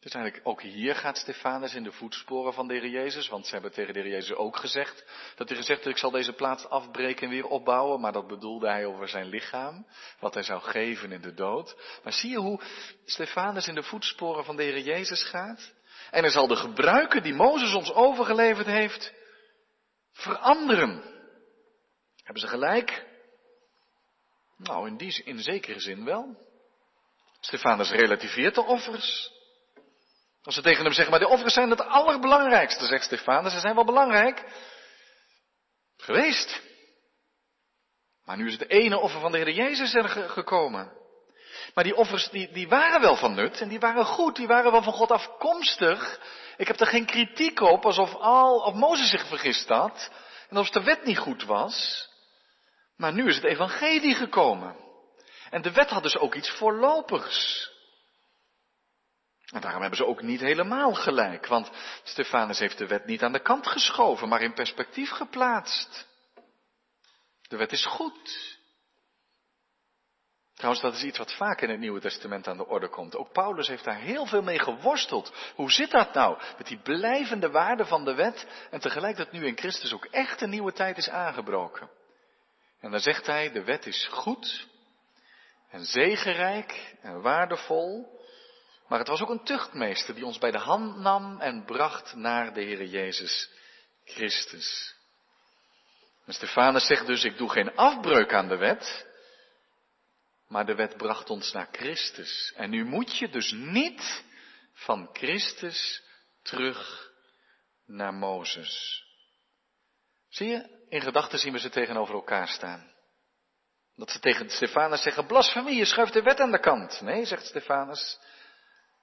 Dus 0.00 0.12
eigenlijk 0.12 0.46
ook 0.46 0.62
hier 0.62 0.94
gaat 0.94 1.16
Stefanus 1.18 1.74
in 1.74 1.82
de 1.82 1.92
voetsporen 1.92 2.52
van 2.52 2.68
de 2.68 2.90
Jezus, 2.90 3.28
want 3.28 3.46
ze 3.46 3.52
hebben 3.52 3.72
tegen 3.72 3.94
de 3.94 4.00
Heer 4.00 4.10
Jezus 4.10 4.36
ook 4.36 4.56
gezegd 4.56 5.04
dat 5.36 5.48
hij 5.48 5.56
gezegd 5.56 5.84
heeft, 5.84 5.96
ik 5.96 6.02
zal 6.02 6.10
deze 6.10 6.32
plaats 6.32 6.68
afbreken 6.68 7.22
en 7.22 7.30
weer 7.30 7.46
opbouwen, 7.46 8.00
maar 8.00 8.12
dat 8.12 8.26
bedoelde 8.26 8.68
hij 8.68 8.86
over 8.86 9.08
zijn 9.08 9.26
lichaam, 9.26 9.86
wat 10.20 10.34
hij 10.34 10.42
zou 10.42 10.60
geven 10.60 11.12
in 11.12 11.20
de 11.20 11.34
dood. 11.34 12.00
Maar 12.02 12.12
zie 12.12 12.30
je 12.30 12.38
hoe 12.38 12.60
Stefanus 13.04 13.68
in 13.68 13.74
de 13.74 13.82
voetsporen 13.82 14.44
van 14.44 14.56
de 14.56 14.62
Heer 14.62 14.78
Jezus 14.80 15.24
gaat? 15.24 15.76
En 16.10 16.22
hij 16.22 16.30
zal 16.30 16.46
de 16.46 16.56
gebruiken 16.56 17.22
die 17.22 17.34
Mozes 17.34 17.74
ons 17.74 17.92
overgeleverd 17.92 18.66
heeft, 18.66 19.12
veranderen. 20.12 21.02
Hebben 22.22 22.42
ze 22.42 22.48
gelijk? 22.48 23.06
Nou, 24.56 24.86
in, 24.86 24.96
die, 24.96 25.22
in 25.24 25.38
zekere 25.38 25.80
zin 25.80 26.04
wel. 26.04 26.46
Stefanus 27.40 27.90
relativeert 27.90 28.54
de 28.54 28.64
offers. 28.64 29.32
Als 30.42 30.54
ze 30.54 30.62
tegen 30.62 30.84
hem 30.84 30.92
zeggen, 30.92 31.10
maar 31.10 31.20
de 31.20 31.28
offers 31.28 31.54
zijn 31.54 31.70
het 31.70 31.80
allerbelangrijkste, 31.80 32.86
zegt 32.86 33.04
Stefanus, 33.04 33.52
ze 33.52 33.60
zijn 33.60 33.74
wel 33.74 33.84
belangrijk. 33.84 34.44
Geweest. 35.96 36.62
Maar 38.24 38.36
nu 38.36 38.46
is 38.46 38.58
het 38.58 38.68
ene 38.68 38.98
offer 38.98 39.20
van 39.20 39.32
de 39.32 39.38
Heer 39.38 39.50
Jezus 39.50 39.94
er 39.94 40.08
gekomen. 40.08 40.97
Maar 41.74 41.84
die 41.84 41.96
offers, 41.96 42.28
die, 42.30 42.52
die 42.52 42.68
waren 42.68 43.00
wel 43.00 43.16
van 43.16 43.34
nut 43.34 43.60
en 43.60 43.68
die 43.68 43.80
waren 43.80 44.04
goed, 44.04 44.36
die 44.36 44.46
waren 44.46 44.72
wel 44.72 44.82
van 44.82 44.92
God 44.92 45.10
afkomstig. 45.10 46.20
Ik 46.56 46.66
heb 46.66 46.80
er 46.80 46.86
geen 46.86 47.06
kritiek 47.06 47.60
op, 47.60 47.84
alsof, 47.84 48.14
al, 48.14 48.56
of 48.58 48.74
Mozes 48.74 49.10
zich 49.10 49.26
vergist 49.26 49.68
had. 49.68 50.10
En 50.48 50.56
alsof 50.56 50.72
de 50.72 50.82
wet 50.82 51.04
niet 51.04 51.18
goed 51.18 51.44
was. 51.44 52.08
Maar 52.96 53.12
nu 53.12 53.26
is 53.26 53.34
het 53.34 53.44
evangelie 53.44 54.14
gekomen. 54.14 54.76
En 55.50 55.62
de 55.62 55.72
wet 55.72 55.90
had 55.90 56.02
dus 56.02 56.16
ook 56.16 56.34
iets 56.34 56.50
voorlopigs. 56.50 57.70
En 59.52 59.60
daarom 59.60 59.80
hebben 59.80 59.98
ze 59.98 60.06
ook 60.06 60.22
niet 60.22 60.40
helemaal 60.40 60.94
gelijk, 60.94 61.46
want 61.46 61.70
Stefanus 62.02 62.58
heeft 62.58 62.78
de 62.78 62.86
wet 62.86 63.06
niet 63.06 63.22
aan 63.22 63.32
de 63.32 63.42
kant 63.42 63.66
geschoven, 63.66 64.28
maar 64.28 64.42
in 64.42 64.54
perspectief 64.54 65.10
geplaatst. 65.10 66.06
De 67.48 67.56
wet 67.56 67.72
is 67.72 67.86
goed. 67.86 68.57
Trouwens, 70.58 70.82
dat 70.82 70.94
is 70.94 71.02
iets 71.02 71.18
wat 71.18 71.32
vaak 71.32 71.60
in 71.60 71.70
het 71.70 71.78
Nieuwe 71.78 72.00
Testament 72.00 72.48
aan 72.48 72.56
de 72.56 72.66
orde 72.66 72.88
komt. 72.88 73.16
Ook 73.16 73.32
Paulus 73.32 73.68
heeft 73.68 73.84
daar 73.84 73.98
heel 73.98 74.26
veel 74.26 74.42
mee 74.42 74.58
geworsteld. 74.58 75.32
Hoe 75.54 75.70
zit 75.70 75.90
dat 75.90 76.14
nou? 76.14 76.38
Met 76.56 76.66
die 76.66 76.78
blijvende 76.78 77.50
waarde 77.50 77.84
van 77.84 78.04
de 78.04 78.14
wet 78.14 78.46
en 78.70 78.80
tegelijk 78.80 79.16
dat 79.16 79.32
nu 79.32 79.46
in 79.46 79.56
Christus 79.56 79.92
ook 79.92 80.04
echt 80.04 80.40
een 80.40 80.50
nieuwe 80.50 80.72
tijd 80.72 80.96
is 80.96 81.08
aangebroken. 81.08 81.90
En 82.80 82.90
dan 82.90 83.00
zegt 83.00 83.26
hij, 83.26 83.52
de 83.52 83.64
wet 83.64 83.86
is 83.86 84.08
goed 84.10 84.66
en 85.70 85.84
zegenrijk 85.84 86.96
en 87.00 87.20
waardevol 87.20 88.16
Maar 88.88 88.98
het 88.98 89.08
was 89.08 89.22
ook 89.22 89.30
een 89.30 89.44
tuchtmeester 89.44 90.14
die 90.14 90.26
ons 90.26 90.38
bij 90.38 90.50
de 90.50 90.58
hand 90.58 90.96
nam 90.96 91.40
en 91.40 91.64
bracht 91.64 92.14
naar 92.14 92.54
de 92.54 92.62
Heere 92.62 92.88
Jezus 92.88 93.50
Christus. 94.04 94.94
En 96.26 96.32
Stefanus 96.32 96.86
zegt 96.86 97.06
dus, 97.06 97.24
ik 97.24 97.36
doe 97.36 97.50
geen 97.50 97.76
afbreuk 97.76 98.32
aan 98.32 98.48
de 98.48 98.56
wet, 98.56 99.06
maar 100.48 100.66
de 100.66 100.74
wet 100.74 100.96
bracht 100.96 101.30
ons 101.30 101.52
naar 101.52 101.68
Christus. 101.72 102.52
En 102.56 102.70
nu 102.70 102.84
moet 102.84 103.18
je 103.18 103.28
dus 103.28 103.52
niet 103.52 104.24
van 104.72 105.08
Christus 105.12 106.02
terug 106.42 107.10
naar 107.86 108.14
Mozes. 108.14 109.04
Zie 110.28 110.48
je, 110.48 110.86
in 110.88 111.00
gedachten 111.00 111.38
zien 111.38 111.52
we 111.52 111.58
ze 111.58 111.70
tegenover 111.70 112.14
elkaar 112.14 112.48
staan. 112.48 112.92
Dat 113.96 114.10
ze 114.10 114.18
tegen 114.18 114.50
Stefanus 114.50 115.02
zeggen, 115.02 115.26
blasfemie, 115.26 115.76
je 115.76 115.84
schuift 115.84 116.12
de 116.12 116.22
wet 116.22 116.40
aan 116.40 116.50
de 116.50 116.60
kant. 116.60 117.00
Nee, 117.00 117.24
zegt 117.24 117.46
Stefanus, 117.46 118.18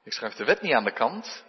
ik 0.03 0.13
schuif 0.13 0.33
de 0.33 0.45
wet 0.45 0.61
niet 0.61 0.73
aan 0.73 0.83
de 0.83 0.93
kant, 0.93 1.43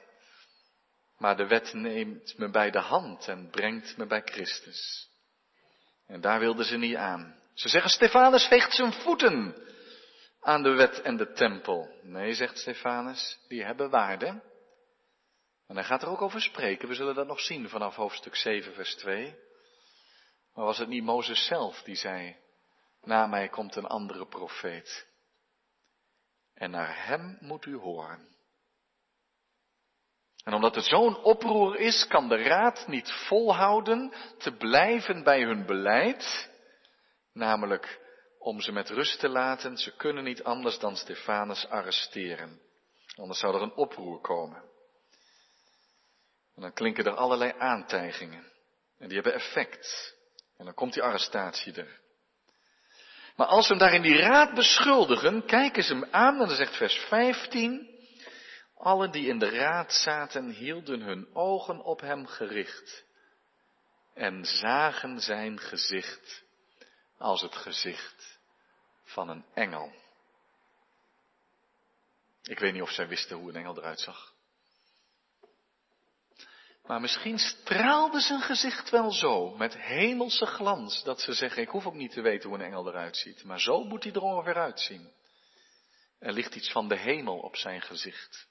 maar 1.19 1.37
de 1.37 1.47
wet 1.47 1.73
neemt 1.73 2.39
me 2.39 2.51
bij 2.51 2.71
de 2.71 2.81
hand 2.81 3.29
en 3.29 3.51
brengt 3.51 3.97
me 3.97 4.07
bij 4.07 4.23
Christus. 4.25 5.09
En 6.07 6.21
daar 6.21 6.39
wilden 6.39 6.65
ze 6.65 6.77
niet 6.77 6.97
aan. 6.97 7.41
Ze 7.55 7.69
zeggen, 7.69 7.91
Stefanus 7.91 8.45
veegt 8.45 8.73
zijn 8.75 8.93
voeten 8.93 9.67
aan 10.47 10.63
de 10.63 10.75
wet 10.75 11.01
en 11.01 11.17
de 11.17 11.33
tempel. 11.33 11.99
Nee, 12.03 12.35
zegt 12.35 12.59
Stefanus, 12.59 13.39
die 13.49 13.65
hebben 13.65 13.91
waarde. 13.91 14.43
En 15.67 15.75
hij 15.77 15.85
gaat 15.85 16.03
er 16.03 16.09
ook 16.09 16.23
over 16.23 16.41
spreken, 16.41 16.89
we 16.89 16.95
zullen 16.95 17.15
dat 17.15 17.27
nog 17.27 17.41
zien 17.41 17.69
vanaf 17.69 17.95
hoofdstuk 17.95 18.35
7, 18.35 18.73
vers 18.73 18.95
2. 18.95 19.37
Maar 20.55 20.65
was 20.65 20.79
het 20.79 20.89
niet 20.89 21.03
Mozes 21.03 21.47
zelf 21.47 21.83
die 21.83 21.95
zei, 21.95 22.37
na 23.03 23.27
mij 23.27 23.49
komt 23.49 23.77
een 23.77 23.87
andere 23.87 24.27
profeet. 24.27 25.07
En 26.55 26.71
naar 26.71 27.07
hem 27.07 27.39
moet 27.41 27.65
u 27.65 27.77
horen. 27.77 28.29
En 30.45 30.55
omdat 30.55 30.75
het 30.75 30.85
zo'n 30.85 31.17
oproer 31.17 31.77
is, 31.77 32.07
kan 32.07 32.29
de 32.29 32.43
raad 32.43 32.87
niet 32.87 33.13
volhouden 33.13 34.13
te 34.39 34.57
blijven 34.57 35.23
bij 35.23 35.43
hun 35.43 35.67
beleid, 35.67 36.51
namelijk 37.33 38.06
om 38.47 38.61
ze 38.61 38.73
met 38.73 38.91
rust 38.91 39.19
te 39.19 39.29
laten. 39.29 39.77
Ze 39.77 39.97
kunnen 39.97 40.25
niet 40.25 40.45
anders 40.45 40.79
dan 40.79 40.97
Stefanus 40.97 41.67
arresteren. 41.69 42.61
Anders 43.17 43.39
zou 43.39 43.55
er 43.55 43.63
een 43.63 43.75
oproer 43.75 44.21
komen. 44.21 44.63
En 46.55 46.63
dan 46.63 46.73
klinken 46.73 47.05
er 47.05 47.15
allerlei 47.15 47.53
aantijgingen. 47.59 48.53
En 48.99 49.09
die 49.09 49.15
hebben 49.15 49.35
effect. 49.35 50.15
En 50.57 50.65
dan 50.65 50.75
komt 50.75 50.93
die 50.93 51.03
arrestatie 51.03 51.73
er. 51.73 52.01
Maar 53.37 53.47
als 53.47 53.67
ze 53.67 53.73
hem 53.73 53.81
daar 53.81 53.95
in 53.95 54.03
die 54.03 54.19
raad 54.19 54.55
beschuldigen, 54.55 55.47
kijken 55.47 55.83
ze 55.83 55.93
hem 55.93 56.09
aan 56.11 56.41
en 56.41 56.47
dan 56.47 56.57
zegt 56.57 56.77
vers 56.77 56.95
15, 56.95 57.95
Allen 58.77 59.11
die 59.11 59.29
in 59.29 59.39
de 59.39 59.51
raad 59.51 59.93
zaten 59.93 60.51
hielden 60.51 61.01
hun 61.01 61.35
ogen 61.35 61.81
op 61.81 62.01
hem 62.01 62.27
gericht 62.27 63.05
en 64.15 64.45
zagen 64.45 65.21
zijn 65.21 65.61
gezicht 65.61 66.45
als 67.19 67.43
het 67.43 67.57
gezicht 67.57 68.36
van 69.07 69.29
een 69.29 69.45
engel. 69.55 69.93
Ik 72.43 72.59
weet 72.59 72.73
niet 72.73 72.83
of 72.83 72.91
zij 72.91 73.09
wisten 73.09 73.37
hoe 73.37 73.49
een 73.49 73.57
engel 73.57 73.79
eruit 73.79 74.01
zag. 74.01 74.35
Maar 76.87 77.01
misschien 77.01 77.39
straalde 77.39 78.21
zijn 78.21 78.41
gezicht 78.41 78.91
wel 78.91 79.13
zo, 79.13 79.57
met 79.57 79.77
hemelse 79.77 80.47
glans, 80.47 81.03
dat 81.05 81.21
ze 81.21 81.33
zeggen, 81.33 81.63
ik 81.63 81.69
hoef 81.69 81.87
ook 81.87 81.95
niet 81.95 82.13
te 82.13 82.21
weten 82.21 82.49
hoe 82.49 82.59
een 82.59 82.65
engel 82.65 82.89
eruit 82.89 83.17
ziet, 83.17 83.45
maar 83.45 83.61
zo 83.61 83.85
moet 83.85 84.05
hij 84.05 84.13
er 84.13 84.23
ongeveer 84.23 84.57
uitzien. 84.57 85.13
Er 86.19 86.33
ligt 86.33 86.55
iets 86.55 86.71
van 86.71 86.89
de 86.89 86.97
hemel 86.97 87.39
op 87.39 87.57
zijn 87.57 87.83
gezicht. 87.83 88.49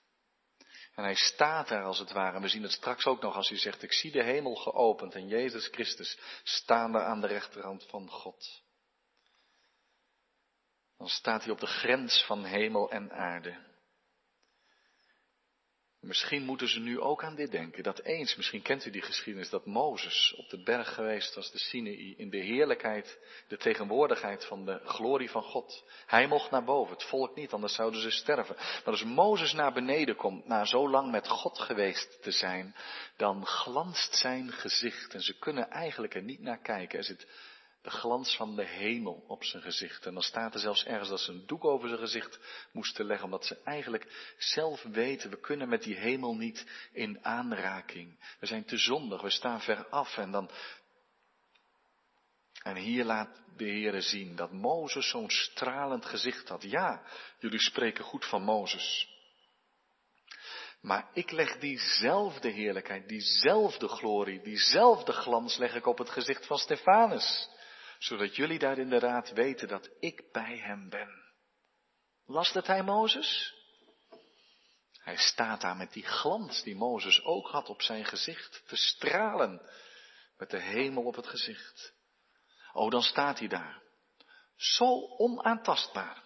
En 0.95 1.03
hij 1.03 1.15
staat 1.15 1.67
daar 1.67 1.83
als 1.83 1.99
het 1.99 2.11
ware. 2.11 2.41
We 2.41 2.47
zien 2.47 2.63
het 2.63 2.71
straks 2.71 3.05
ook 3.05 3.21
nog 3.21 3.35
als 3.35 3.49
hij 3.49 3.57
zegt, 3.57 3.83
ik 3.83 3.93
zie 3.93 4.11
de 4.11 4.23
hemel 4.23 4.55
geopend 4.55 5.15
en 5.15 5.27
Jezus 5.27 5.67
Christus 5.67 6.19
staan 6.43 6.91
daar 6.91 7.03
aan 7.03 7.21
de 7.21 7.27
rechterhand 7.27 7.85
van 7.89 8.09
God. 8.09 8.63
Dan 11.05 11.13
staat 11.13 11.43
hij 11.43 11.51
op 11.51 11.59
de 11.59 11.67
grens 11.67 12.23
van 12.23 12.43
hemel 12.43 12.91
en 12.91 13.11
aarde. 13.11 13.57
Misschien 15.99 16.43
moeten 16.43 16.67
ze 16.67 16.79
nu 16.79 16.99
ook 16.99 17.23
aan 17.23 17.35
dit 17.35 17.51
denken. 17.51 17.83
Dat 17.83 17.99
eens, 18.01 18.35
misschien 18.35 18.61
kent 18.61 18.85
u 18.85 18.91
die 18.91 19.01
geschiedenis, 19.01 19.49
dat 19.49 19.65
Mozes 19.65 20.33
op 20.37 20.49
de 20.49 20.63
berg 20.63 20.93
geweest 20.93 21.35
was, 21.35 21.51
de 21.51 21.57
Sinai, 21.57 22.15
in 22.17 22.29
de 22.29 22.37
heerlijkheid, 22.37 23.19
de 23.47 23.57
tegenwoordigheid 23.57 24.45
van 24.45 24.65
de 24.65 24.81
glorie 24.85 25.29
van 25.29 25.43
God. 25.43 25.83
Hij 26.05 26.27
mocht 26.27 26.51
naar 26.51 26.63
boven, 26.63 26.93
het 26.93 27.03
volk 27.03 27.35
niet, 27.35 27.53
anders 27.53 27.75
zouden 27.75 28.01
ze 28.01 28.11
sterven. 28.11 28.55
Maar 28.55 28.93
als 28.93 29.03
Mozes 29.03 29.53
naar 29.53 29.73
beneden 29.73 30.15
komt, 30.15 30.47
na 30.47 30.65
zo 30.65 30.89
lang 30.89 31.11
met 31.11 31.27
God 31.27 31.59
geweest 31.59 32.21
te 32.21 32.31
zijn, 32.31 32.75
dan 33.17 33.45
glanst 33.45 34.15
zijn 34.15 34.51
gezicht 34.51 35.13
en 35.13 35.21
ze 35.21 35.37
kunnen 35.39 35.69
eigenlijk 35.69 36.15
er 36.15 36.23
niet 36.23 36.41
naar 36.41 36.61
kijken. 36.61 36.97
Er 36.97 37.05
zit 37.05 37.27
de 37.85 37.91
glans 37.91 38.35
van 38.35 38.55
de 38.55 38.65
hemel 38.65 39.23
op 39.27 39.43
zijn 39.43 39.63
gezicht. 39.63 40.05
En 40.05 40.13
dan 40.13 40.23
staat 40.23 40.53
er 40.53 40.59
zelfs 40.59 40.85
ergens 40.85 41.09
dat 41.09 41.19
ze 41.19 41.31
een 41.31 41.45
doek 41.45 41.65
over 41.65 41.87
zijn 41.87 41.99
gezicht 41.99 42.39
moesten 42.71 43.05
leggen, 43.05 43.25
omdat 43.25 43.45
ze 43.45 43.61
eigenlijk 43.63 44.33
zelf 44.37 44.83
weten, 44.83 45.29
we 45.29 45.39
kunnen 45.39 45.69
met 45.69 45.83
die 45.83 45.95
hemel 45.95 46.35
niet 46.35 46.65
in 46.91 47.25
aanraking. 47.25 48.19
We 48.39 48.45
zijn 48.45 48.65
te 48.65 48.77
zondig, 48.77 49.21
we 49.21 49.29
staan 49.29 49.61
ver 49.61 49.87
af 49.87 50.17
en 50.17 50.31
dan. 50.31 50.49
En 52.63 52.75
hier 52.75 53.03
laat 53.03 53.41
de 53.57 53.65
Heere 53.65 54.01
zien 54.01 54.35
dat 54.35 54.51
Mozes 54.51 55.09
zo'n 55.09 55.29
stralend 55.29 56.05
gezicht 56.05 56.49
had. 56.49 56.63
Ja, 56.63 57.03
jullie 57.39 57.59
spreken 57.59 58.03
goed 58.03 58.25
van 58.25 58.41
Mozes. 58.41 59.13
Maar 60.81 61.09
ik 61.13 61.31
leg 61.31 61.59
diezelfde 61.59 62.49
heerlijkheid, 62.49 63.07
diezelfde 63.07 63.87
glorie, 63.87 64.41
diezelfde 64.41 65.11
glans 65.11 65.57
leg 65.57 65.75
ik 65.75 65.85
op 65.85 65.97
het 65.97 66.09
gezicht 66.09 66.45
van 66.45 66.57
Stefanus 66.57 67.53
zodat 67.99 68.35
jullie 68.35 68.59
daar 68.59 68.77
inderdaad 68.77 69.31
weten 69.31 69.67
dat 69.67 69.89
ik 69.99 70.31
bij 70.31 70.57
hem 70.57 70.89
ben. 70.89 71.23
Las 72.25 72.53
hij 72.53 72.83
Mozes? 72.83 73.53
Hij 75.05 75.17
staat 75.17 75.61
daar 75.61 75.75
met 75.75 75.93
die 75.93 76.05
glans 76.05 76.63
die 76.63 76.75
Mozes 76.75 77.23
ook 77.23 77.47
had 77.47 77.69
op 77.69 77.81
zijn 77.81 78.05
gezicht, 78.05 78.63
te 78.67 78.75
stralen 78.75 79.69
met 80.37 80.49
de 80.49 80.59
hemel 80.59 81.03
op 81.03 81.15
het 81.15 81.27
gezicht. 81.27 81.93
Oh, 82.73 82.91
dan 82.91 83.01
staat 83.01 83.39
hij 83.39 83.47
daar. 83.47 83.81
Zo 84.55 85.15
onaantastbaar. 85.17 86.23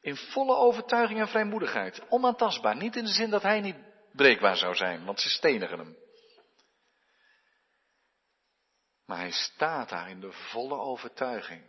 In 0.00 0.16
volle 0.16 0.56
overtuiging 0.56 1.20
en 1.20 1.28
vrijmoedigheid. 1.28 2.08
Onaantastbaar. 2.08 2.76
Niet 2.76 2.96
in 2.96 3.04
de 3.04 3.12
zin 3.12 3.30
dat 3.30 3.42
hij 3.42 3.60
niet 3.60 3.76
breekbaar 4.12 4.56
zou 4.56 4.74
zijn, 4.74 5.04
want 5.04 5.20
ze 5.20 5.28
stenigen 5.28 5.78
hem. 5.78 5.96
Maar 9.10 9.18
hij 9.18 9.30
staat 9.30 9.88
daar 9.88 10.10
in 10.10 10.20
de 10.20 10.32
volle 10.32 10.78
overtuiging 10.78 11.62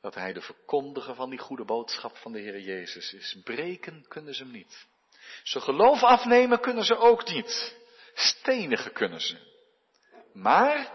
dat 0.00 0.14
hij 0.14 0.32
de 0.32 0.40
verkondiger 0.40 1.14
van 1.14 1.30
die 1.30 1.38
goede 1.38 1.64
boodschap 1.64 2.16
van 2.16 2.32
de 2.32 2.38
Heer 2.38 2.60
Jezus 2.60 3.12
is. 3.12 3.36
Breken 3.44 4.04
kunnen 4.08 4.34
ze 4.34 4.42
hem 4.42 4.52
niet. 4.52 4.86
Ze 5.42 5.60
geloof 5.60 6.02
afnemen 6.02 6.60
kunnen 6.60 6.84
ze 6.84 6.96
ook 6.96 7.28
niet. 7.28 7.76
Stenigen 8.14 8.92
kunnen 8.92 9.20
ze. 9.20 9.38
Maar, 10.32 10.92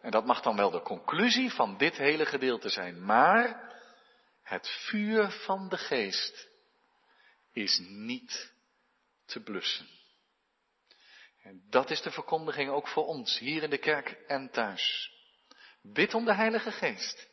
en 0.00 0.10
dat 0.10 0.24
mag 0.24 0.42
dan 0.42 0.56
wel 0.56 0.70
de 0.70 0.82
conclusie 0.82 1.50
van 1.50 1.76
dit 1.76 1.96
hele 1.96 2.26
gedeelte 2.26 2.68
zijn, 2.68 3.04
maar 3.04 3.72
het 4.42 4.68
vuur 4.68 5.30
van 5.30 5.68
de 5.68 5.78
geest 5.78 6.48
is 7.52 7.78
niet 7.78 8.52
te 9.24 9.40
blussen. 9.40 9.95
En 11.46 11.66
dat 11.70 11.90
is 11.90 12.02
de 12.02 12.10
verkondiging 12.10 12.70
ook 12.70 12.88
voor 12.88 13.06
ons, 13.06 13.38
hier 13.38 13.62
in 13.62 13.70
de 13.70 13.78
kerk 13.78 14.08
en 14.10 14.50
thuis. 14.50 15.12
Bid 15.82 16.14
om 16.14 16.24
de 16.24 16.34
Heilige 16.34 16.70
Geest. 16.72 17.28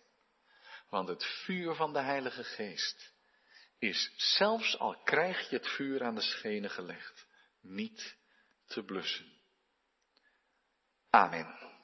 Want 0.89 1.07
het 1.07 1.25
vuur 1.25 1.75
van 1.75 1.93
de 1.93 1.99
Heilige 1.99 2.43
Geest 2.43 3.13
is, 3.79 4.13
zelfs 4.15 4.77
al 4.77 5.01
krijg 5.03 5.49
je 5.49 5.55
het 5.55 5.67
vuur 5.67 6.03
aan 6.03 6.15
de 6.15 6.21
schenen 6.21 6.69
gelegd, 6.69 7.27
niet 7.61 8.17
te 8.65 8.83
blussen. 8.83 9.31
Amen. 11.09 11.72